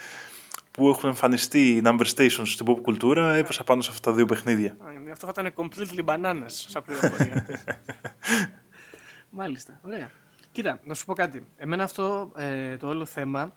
[0.71, 4.71] που έχουν εμφανιστεί number stations στην pop κουλτούρα, έπεσα πάνω σε αυτά τα δύο παιχνίδια.
[4.71, 7.45] Α, Αυτό θα ήταν completely bananas σαν πληροφορία.
[9.29, 10.11] Μάλιστα, ωραία.
[10.51, 11.47] Κοίτα, να σου πω κάτι.
[11.57, 13.53] Εμένα αυτό ε, το όλο θέμα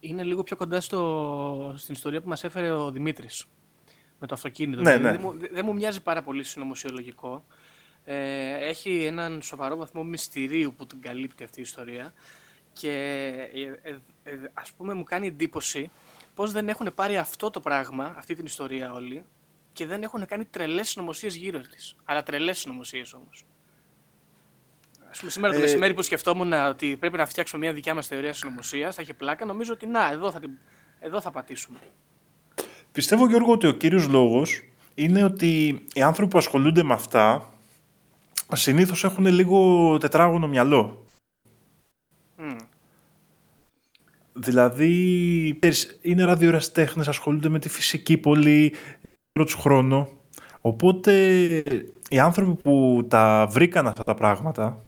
[0.00, 3.44] είναι λίγο πιο κοντά στο, στην ιστορία που μας έφερε ο Δημήτρης
[4.18, 4.82] με το αυτοκίνητο.
[4.82, 5.22] Ναι, Δηλαδή, ναι.
[5.22, 7.44] Δεν, μου, δεν μου μοιάζει πάρα πολύ συνωμοσιολογικό.
[8.04, 12.12] Ε, έχει έναν σοβαρό βαθμό μυστηρίου που την καλύπτει αυτή η ιστορία
[12.72, 12.90] και
[13.52, 15.90] ε, ε, ε, ας πούμε μου κάνει εντύπωση
[16.34, 19.24] πώς δεν έχουν πάρει αυτό το πράγμα, αυτή την ιστορία όλοι
[19.72, 21.96] και δεν έχουν κάνει τρελές συνωμοσίες γύρω της.
[22.04, 23.44] Αλλά τρελές συνωμοσίες όμως.
[25.12, 28.06] Ας πούμε, σήμερα το Ε, μεσημέρι που σκεφτόμουν ότι πρέπει να φτιάξουμε μια δικιά μας
[28.06, 30.58] θεωρία συνωμοσία, θα είχε πλάκα, νομίζω ότι να, εδώ θα, την-
[31.00, 31.78] εδώ θα πατήσουμε.
[32.92, 34.62] Πιστεύω, Γιώργο, ότι ο κύριος λόγος
[34.94, 37.52] είναι ότι οι άνθρωποι που ασχολούνται με αυτά
[38.54, 41.06] συνήθως έχουν λίγο τετράγωνο μυαλό.
[42.36, 42.56] Μμ.
[44.32, 48.74] Δηλαδή, ξέρεις, είναι ραδιοραστέχνες, ασχολούνται με τη φυσική πολύ
[49.32, 50.08] πρώτο χρόνο.
[50.60, 51.12] Οπότε,
[52.08, 54.84] οι άνθρωποι που τα βρήκαν αυτά τα πράγματα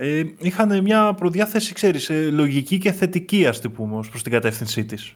[0.00, 4.32] ε, είχαν μια προδιάθεση, ξέρεις, ε, λογική και θετική, ας την πούμε, ως προς την
[4.32, 5.14] κατεύθυνσή της.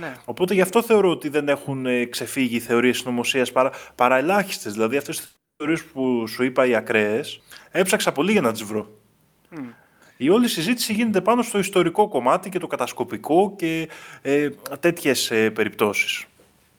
[0.00, 0.14] Ναι.
[0.24, 4.72] Οπότε γι' αυτό θεωρώ ότι δεν έχουν ε, ξεφύγει οι θεωρίες συνωμοσίας παρά, παρά ελάχιστες.
[4.72, 8.98] Δηλαδή αυτές τις θεωρίες που σου είπα οι ακραίες, έψαξα πολύ για να τις βρω.
[9.50, 9.68] Μμ.
[10.16, 13.88] Η όλη συζήτηση γίνεται πάνω στο ιστορικό κομμάτι και το κατασκοπικό και
[14.22, 14.48] ε,
[14.80, 16.24] τέτοιες ε, περιπτώσεις.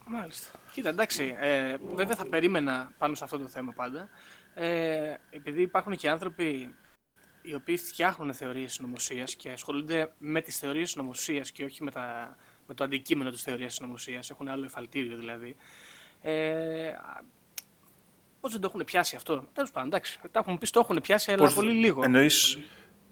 [0.05, 0.47] Μάλιστα.
[0.73, 4.09] Κοίτα, εντάξει, ε, βέβαια θα περίμενα πάνω σε αυτό το θέμα πάντα.
[4.53, 6.75] Ε, επειδή υπάρχουν και άνθρωποι
[7.45, 12.35] οι οποίοι φτιάχνουν θεωρίες συνωμοσίας και ασχολούνται με τις θεωρίες συνωμοσίας και όχι με, τα,
[12.67, 15.55] με το αντικείμενο της θεωρίας συνωμοσίας, έχουν άλλο εφαλτήριο δηλαδή.
[16.21, 17.23] Ε, α,
[18.39, 21.31] πώς δεν το έχουν πιάσει αυτό; Τέλος πάντων, εντάξει, τα έχουμε πει, το έχουν πιάσει,
[21.31, 22.03] αλλά πολύ λίγο.
[22.03, 22.57] Εννοείς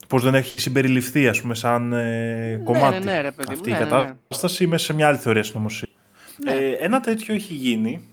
[0.08, 3.70] πώς δεν έχει συμπεριληφθεί, ας πούμε, σαν ε, κομμάτι ναι, ναι, ρε παιδί μου, αυτή
[3.70, 3.90] ναι, η ναι, ναι.
[3.92, 5.88] κατάσταση μέσα σε μια άλλη θεωρία συνωμοσία.
[6.38, 6.52] Ναι.
[6.52, 8.08] Ε, ένα τέτοιο έχει γίνει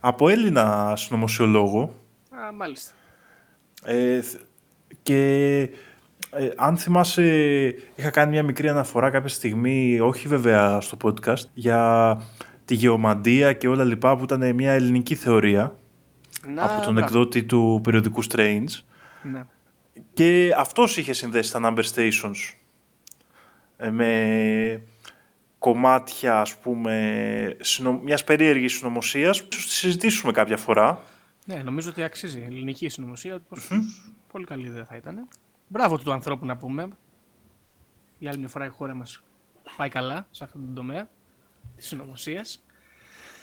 [0.00, 2.92] από Έλληνα συνωμοσιολόγο Α, μάλιστα.
[3.84, 4.40] Ε, θ-
[5.02, 5.60] και
[6.30, 7.24] ε, αν θυμάσαι,
[7.94, 12.16] είχα κάνει μια μικρή αναφορά κάποια στιγμή, όχι βέβαια στο podcast, για
[12.64, 15.76] τη γεωμαντία και όλα λοιπά που ήταν μια ελληνική θεωρία
[16.54, 16.98] Να, από τον μπράβο.
[16.98, 18.68] εκδότη του περιοδικού Strange.
[19.22, 19.44] Ναι.
[20.14, 22.54] Και αυτός είχε συνδέσει τα number stations
[23.76, 24.82] ε, με
[25.58, 28.00] κομμάτια, ας πούμε, συνο...
[28.04, 31.02] μιας περίεργης συνωμοσίας που ίσως τη συζητήσουμε κάποια φορά.
[31.44, 32.38] ναι, νομίζω ότι αξίζει.
[32.38, 33.40] Η ελληνική συνωμοσία.
[33.48, 33.68] πως
[34.32, 35.28] Πολύ καλή ιδέα θα ήταν.
[35.68, 36.88] Μπράβο του ανθρώπου να πούμε.
[38.18, 39.22] Για άλλη μια φορά η χώρα μας
[39.76, 41.08] πάει καλά σε αυτόν τον τομέα
[41.76, 42.64] της συνωμοσίας.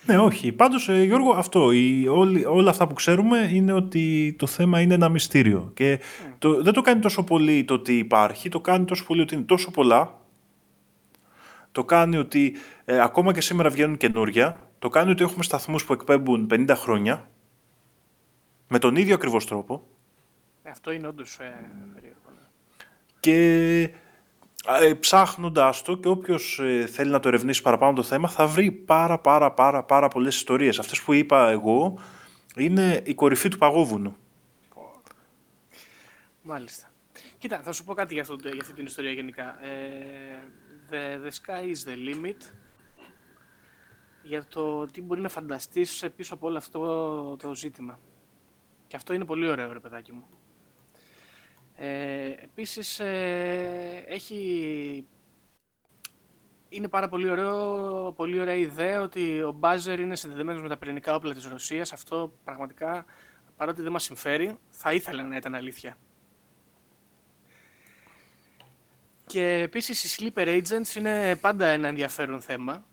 [0.06, 0.52] Ναι, όχι.
[0.52, 4.94] Πάντως, ε, Γιώργο, αυτό, η, όλοι, όλα αυτά που ξέρουμε είναι ότι το θέμα είναι
[4.94, 5.72] ένα μυστήριο.
[5.74, 6.00] Και
[6.38, 9.44] το, δεν το κάνει τόσο πολύ το ότι υπάρχει, το κάνει τόσο πολύ ότι είναι
[9.44, 10.22] τόσο πολλά.
[11.72, 14.70] Το κάνει ότι ε, ακόμα και σήμερα βγαίνουν καινούρια.
[14.80, 17.30] Το κάνει ότι έχουμε σταθμούς που εκπέμπουν 50 χρόνια.
[18.68, 19.88] Με τον ίδιο ακριβώς τρόπο.
[20.64, 22.20] Αυτό είναι όντως ε, περίεργο.
[22.26, 22.48] ναι.
[23.20, 23.82] Και
[24.66, 28.72] ε, ψάχνοντας το και όποιος ε, θέλει να το ερευνήσει παραπάνω το θέμα θα βρει
[28.72, 30.80] πάρα πάρα πάρα πάρα πολλές ιστορίες.
[30.80, 32.00] Αυτές που είπα εγώ
[32.56, 34.18] είναι η κορυφή του παγόβουνου.
[36.42, 36.92] Μάλιστα.
[37.38, 39.66] Κοίτα, θα σου πω κάτι για, αυτό, για αυτή την ιστορία γενικά.
[39.66, 40.40] Ε,
[40.90, 42.38] the, the sky is the limit.
[44.24, 48.00] Για το τι μπορεί να φανταστείς πίσω από όλο αυτό το ζήτημα.
[48.88, 50.28] Και αυτό είναι πολύ ωραίο, ρε παιδάκι μου.
[51.82, 55.08] Ε, επίσης, ε, έχει...
[56.70, 61.16] Είναι πάρα πολύ, ωραίο, πολύ ωραία ιδέα ότι ο Μπάζερ είναι συνδεδεμένος με τα πυρηνικά
[61.16, 61.94] όπλα της Ρωσίας.
[61.94, 63.06] Αυτό πραγματικά,
[63.56, 65.98] παρότι δεν μας συμφέρει, θα ήθελα να ήταν αλήθεια.
[69.26, 72.86] Και επίσης οι sleeper agents είναι πάντα ένα ενδιαφέρον θέμα.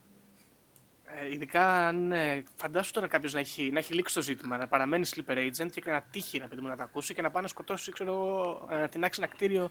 [1.18, 4.66] Ε, ειδικά αν ε, φαντάσου τώρα κάποιος να έχει, να έχει λήξει το ζήτημα, να
[4.66, 7.42] παραμένει sleeper agent και να τύχει να, παιδί μου, να τα ακούσει και να πάει
[7.42, 9.70] να σκοτώσει, ξέρω εγώ, ε, να τεινάξει ένα κτίριο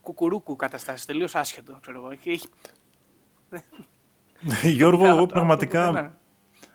[0.00, 1.78] κουκουρούκου καταστάσεις, τελείως άσχετο.
[1.80, 2.14] Ξέρω εγώ.
[2.14, 2.48] Και έχει...
[4.76, 6.10] Γιώργο, εγώ Αυτό- πραγματικά αυτό- ναι.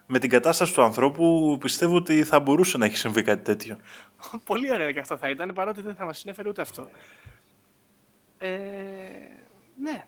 [0.05, 3.77] με την κατάσταση του ανθρώπου πιστεύω ότι θα μπορούσε να έχει συμβεί κάτι τέτοιο.
[4.45, 6.89] Πολύ ωραία και αυτό θα ήταν, παρότι δεν θα μας συνέφερε ούτε αυτό.
[8.37, 8.49] Ε,
[9.81, 10.05] ναι.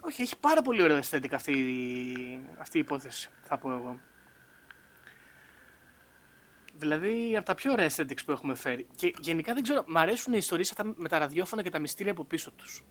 [0.00, 4.00] Όχι, έχει πάρα πολύ ωραίο aesthetic αυτή, η- αυτή η υπόθεση, θα πω εγώ.
[6.74, 8.86] Δηλαδή, από τα πιο ωραία aesthetics που έχουμε φέρει.
[8.94, 12.12] Και γενικά δεν ξέρω, μ' αρέσουν οι ιστορίες αυτά με τα ραδιόφωνα και τα μυστήρια
[12.12, 12.82] από πίσω τους.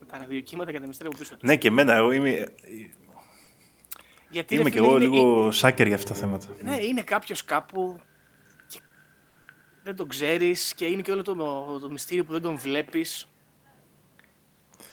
[0.00, 1.48] Με τα ραδιοκύματα και τα μυστήρια από πίσω τους.
[1.48, 2.46] Ναι, και εμένα, εγώ είμαι,
[4.30, 6.46] Γιατί, είμαι ρε και φίλε, εγώ είναι- λίγο σάκερ για αυτά τα θέματα.
[6.62, 8.00] Ναι, είναι κάποιος κάπου
[8.68, 8.80] και
[9.82, 11.34] δεν τον ξέρεις και είναι και όλο το,
[11.78, 13.28] το μυστήριο που δεν τον βλέπεις.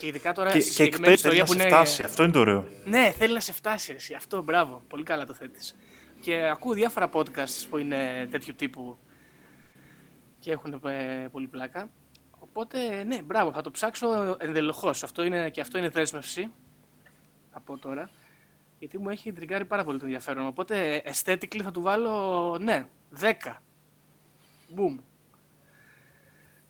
[0.02, 1.84] Και ειδικά τώρα Και, στη και συγκεκριμένη εκπαίδευση να ιστορία σε που είναι.
[1.84, 2.04] φτάσει.
[2.04, 2.68] Αυτό είναι το ωραίο.
[2.86, 3.93] Ναι, θέλει να σε φτάσει.
[3.93, 4.14] Εσύ.
[4.14, 4.84] Αυτό, μπράβο.
[4.88, 5.76] Πολύ καλά το θέτεις.
[6.20, 8.97] Και ακούω διάφορα podcasts που είναι τέτοιου τύπου
[10.39, 11.89] και έχουν ε, πολύ πλάκα.
[12.39, 15.04] Οπότε, ναι, μπράβο, θα το ψάξω ενδελεχώς.
[15.04, 16.52] Αυτό είναι, και αυτό είναι δέσμευση.
[17.52, 18.10] Από τώρα.
[18.80, 20.47] Γιατί μου έχει τριγκάρει πάρα πολύ το ενδιαφέρον.
[20.47, 22.86] Οπότε, aesthetically θα του βάλω, ναι,
[23.20, 23.32] 10.
[24.76, 24.97] Boom.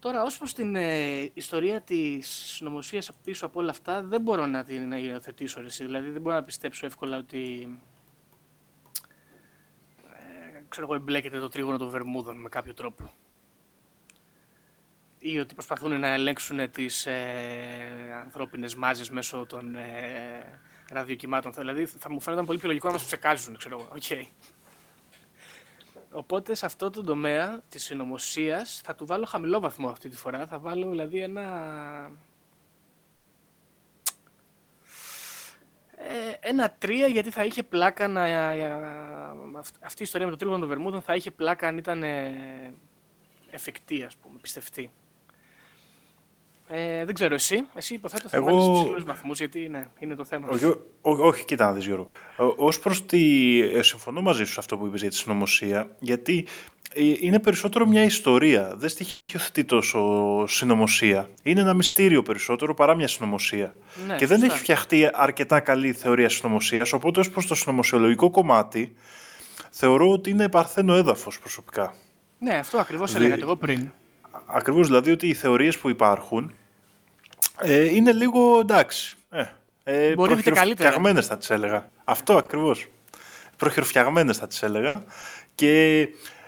[0.02, 4.64] Τώρα, ως προς την ε, ιστορία της συνωμοσίας πίσω από όλα αυτά, δεν μπορώ να
[4.64, 5.62] την να υιοθετήσω.
[5.62, 5.86] ρε εσύ.
[5.86, 7.68] Δηλαδή, δεν μπορώ να πιστέψω εύκολα ότι
[10.14, 13.14] ε, ξέρω εγώ, εμπλέκεται το τρίγωνο των Βερμούδων με κάποιο τρόπο.
[15.20, 21.54] Ή ότι προσπαθούν να ελέγξουν τις ε, ανθρώπινες μάζες μέσω των ε, ραδιοκυμάτων.
[21.58, 23.89] Δηλαδή, θα μου φαίνονταν πολύ πιο λογικό να μας ψεκάζουν, ξέρω εγώ.
[23.95, 24.28] Οκ.
[26.12, 30.47] Οπότε σε αυτό το τομέα της συνωμοσίας θα του βάλω χαμηλό βαθμό αυτή τη φορά.
[30.47, 32.12] Θα βάλω δηλαδή ένα.
[35.95, 38.24] Ε, ένα τρία γιατί θα είχε πλάκα να.
[39.59, 42.74] αυ- Αυτή η ιστορία με το τρίγωνο των Βερμούδων θα είχε πλάκα αν ήταν ε,
[43.51, 44.91] εφικτή, ας πούμε, πιστευτή.
[46.74, 47.65] Ε, δεν ξέρω εσύ.
[47.76, 50.47] Εσύ υποθέτω θα Εγώ- βάλεις ψηλούς βαθμούς γιατί ναι, είναι το θέμα.
[50.49, 52.11] Όχι, ό- όχι, κοίτα να δεις Γιώργο.
[52.57, 53.59] Ω προς τη...
[53.61, 56.47] ε, Συμφωνώ μαζί σου σε αυτό που είπες για τη συνωμοσία, γιατί
[56.93, 58.74] ε, είναι περισσότερο μια ιστορία.
[58.76, 59.99] Δεν στοιχειοθετεί τόσο
[60.47, 61.30] συνωμοσία.
[61.43, 63.76] Είναι ένα μυστήριο περισσότερο παρά μια συνωμοσία.
[64.07, 64.53] Ναι, και δεν σωστά.
[64.53, 68.93] έχει φτιαχτεί αρκετά καλή θεωρία συνωμοσίας, οπότε ως προς το συνωμοσιολογικό κομμάτι
[69.69, 71.93] θεωρώ ότι είναι παρθένο έδαφος προσωπικά.
[72.39, 73.91] Ναι, αυτό ακριβώς Δι- έλεγα και εγώ πριν.
[74.45, 76.53] Ακριβώς δηλαδή ότι οι θεωρίες που υπάρχουν
[77.61, 79.15] ε, είναι λίγο εντάξει.
[79.29, 79.45] Ε,
[79.83, 80.65] ε, Μπορεί και καλύτερα.
[80.65, 81.89] προχειροφτιαγμένες θα τις έλεγα.
[82.03, 82.87] Αυτό ακριβώς.
[83.57, 85.03] Προχειροφτιαγμένες θα τις έλεγα.
[85.55, 86.07] Και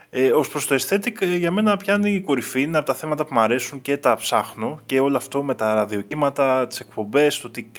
[0.09, 2.61] ε, ως προς το aesthetic ε, για μένα πιάνει η κορυφή.
[2.61, 4.81] Είναι από τα θέματα που μου αρέσουν και τα ψάχνω.
[4.85, 7.71] Και όλο αυτό με τα ραδιοκύματα, τις εκπομπές, το ότι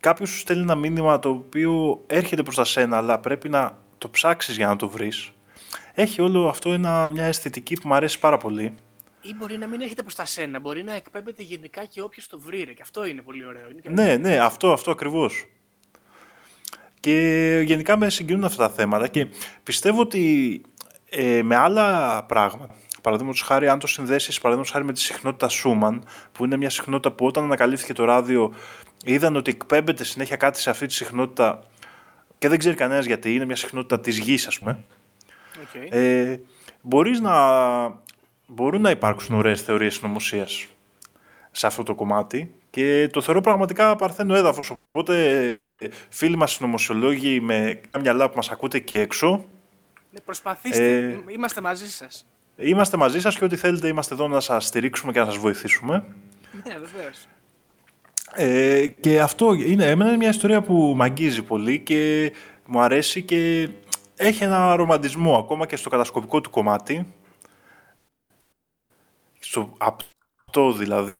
[0.00, 4.08] κάποιος σου στέλνει ένα μήνυμα το οποίο έρχεται προς τα σένα αλλά πρέπει να το
[4.10, 5.30] ψάξεις για να το βρεις.
[5.94, 8.74] Έχει όλο αυτό ένα, μια αισθητική που μου αρέσει πάρα πολύ.
[9.28, 12.40] Ή μπορεί να μην έχετε προς τα σένα, μπορεί να εκπέμπεται γενικά και όποιος το
[12.40, 12.72] βρει, ρε.
[12.72, 13.70] Και αυτό είναι πολύ ωραίο.
[13.70, 15.44] Είναι και- Ναι, ναι, αυτό, αυτό ακριβώς.
[17.00, 17.14] Και
[17.64, 19.26] γενικά με συγκινούν αυτά τα θέματα και
[19.62, 20.62] πιστεύω ότι
[21.10, 26.04] ε, με άλλα πράγματα, παραδείγματος χάρη αν το συνδέσεις παραδείγματος χάρη με τη συχνότητα Σούμαν,
[26.32, 28.54] που είναι μια συχνότητα που όταν ανακαλύφθηκε το ράδιο
[29.04, 31.62] είδαν ότι εκπέμπεται συνέχεια κάτι σε αυτή τη συχνότητα
[32.38, 34.84] και δεν ξέρει κανένας γιατί, είναι μια συχνότητα της γης ας πούμε,
[35.62, 35.92] Οκ.
[35.94, 36.40] ε,
[36.80, 37.34] μπορείς να,
[38.50, 40.66] μπορούν να υπάρξουν ωραίες θεωρίες συνωμοσίας
[41.50, 44.72] σε αυτό το κομμάτι και το θεωρώ πραγματικά παρθένο έδαφος.
[44.92, 45.40] Οπότε,
[45.78, 49.44] ε, φίλοι μας συνωμοσιολόγοι με κάποια μυαλά που μας ακούτε και έξω,
[50.10, 50.96] Ναι, προσπαθήστε.
[50.98, 52.26] ε, Είμαστε μαζί σας.
[52.56, 56.04] είμαστε μαζί σας και ό,τι θέλετε είμαστε εδώ να σας στηρίξουμε και να σας βοηθήσουμε.
[56.66, 57.26] Ναι, βεβαίως.
[58.34, 62.32] Ε, και αυτό είναι, εμένα είναι μια ιστορία που μ' αγγίζει πολύ και
[62.66, 63.68] μου αρέσει και
[64.16, 67.06] έχει ένα ρομαντισμό ακόμα και στο κατασκοπικό του κομμάτι.
[69.38, 71.12] Στο αυτό δηλαδή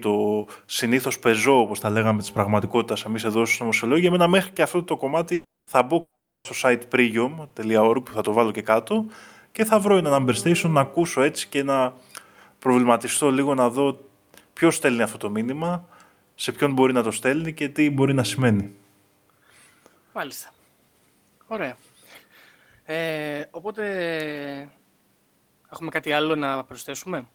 [0.00, 4.62] το συνήθως πεζό όπως τα λέγαμε της πραγματικότητας εμείς εδώ στους νομοσιολόγοι εμένα μέχρι και
[4.62, 6.06] αυτό το κομμάτι θα μπω
[6.40, 9.06] στο site prium.org που θα το βάλω και κάτω
[9.52, 11.94] και θα βρω ένα number station να ακούσω έτσι και να
[12.58, 13.98] προβληματιστώ λίγο να δω
[14.52, 15.88] ποιος στέλνει αυτό το μήνυμα
[16.34, 18.74] σε ποιον μπορεί να το στέλνει και τι μπορεί να σημαίνει.
[20.12, 20.50] Μάλιστα.
[21.46, 21.76] Ωραία.
[22.84, 23.84] Ε, οπότε,
[25.72, 27.28] έχουμε κάτι άλλο να προσθέσουμε;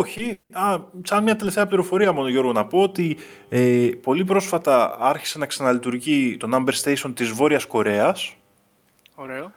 [0.00, 3.16] Όχι, α, σαν μια τελευταία πληροφορία μόνο Γιώργο να πω ότι
[3.48, 8.34] ε, πολύ πρόσφατα άρχισε να ξαναλειτουργεί το number station της Βόρειας Κορέας
[9.14, 9.52] Ωραίο.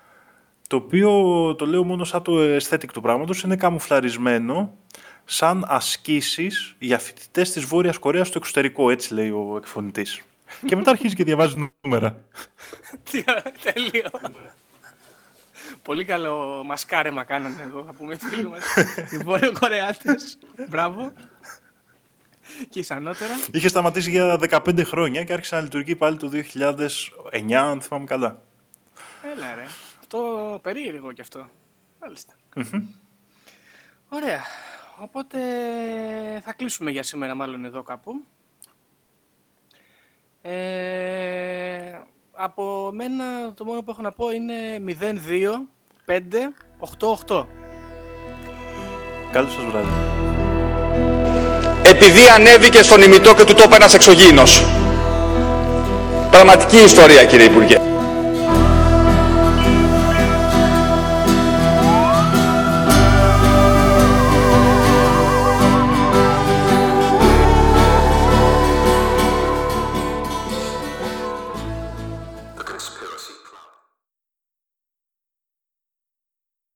[0.67, 1.11] το οποίο
[1.55, 4.73] το λέω μόνο σαν το aesthetic του πράγματος είναι καμουφλαρισμένο
[5.25, 10.21] σαν ασκήσεις για φοιτητές της Βόρειας Κορέας στο εξωτερικό, έτσι λέει ο εκφωνητής.
[10.65, 12.23] και μετά αρχίζει και διαβάζει νούμερα.
[13.11, 13.23] Τι
[13.63, 14.09] τέλειο.
[15.83, 18.63] Πολύ καλό μασκάρεμα κάνανε εδώ, θα πούμε οι φίλοι μας.
[19.13, 20.37] Οι Βόρειο Κορεάτες.
[20.69, 21.13] Μπράβο.
[22.69, 23.33] Και εις ανώτερα.
[23.51, 28.41] Είχε σταματήσει για 15 χρόνια και άρχισε να λειτουργεί πάλι το 2009, αν θυμάμαι καλά.
[29.33, 29.65] Έλα ρε.
[29.99, 31.49] Αυτό περίεργο κι αυτό.
[31.99, 32.33] Μάλιστα.
[34.09, 34.41] Ωραία.
[34.97, 35.39] Οπότε
[36.43, 38.25] θα κλείσουμε για σήμερα μάλλον εδώ κάπου.
[40.41, 41.99] Ε,
[42.35, 44.53] από μένα το μόνο που έχω να πω είναι
[44.85, 45.67] 0-2,
[46.05, 46.53] 5,
[47.27, 47.45] 8-8.
[49.31, 49.87] Καλό σας βράδυ.
[51.85, 54.63] Επειδή ανέβηκε στον ημιτό και του τόπου ένας εξωγήινος.
[56.31, 57.92] Πραγματική ιστορία κύριε Υπουργέ.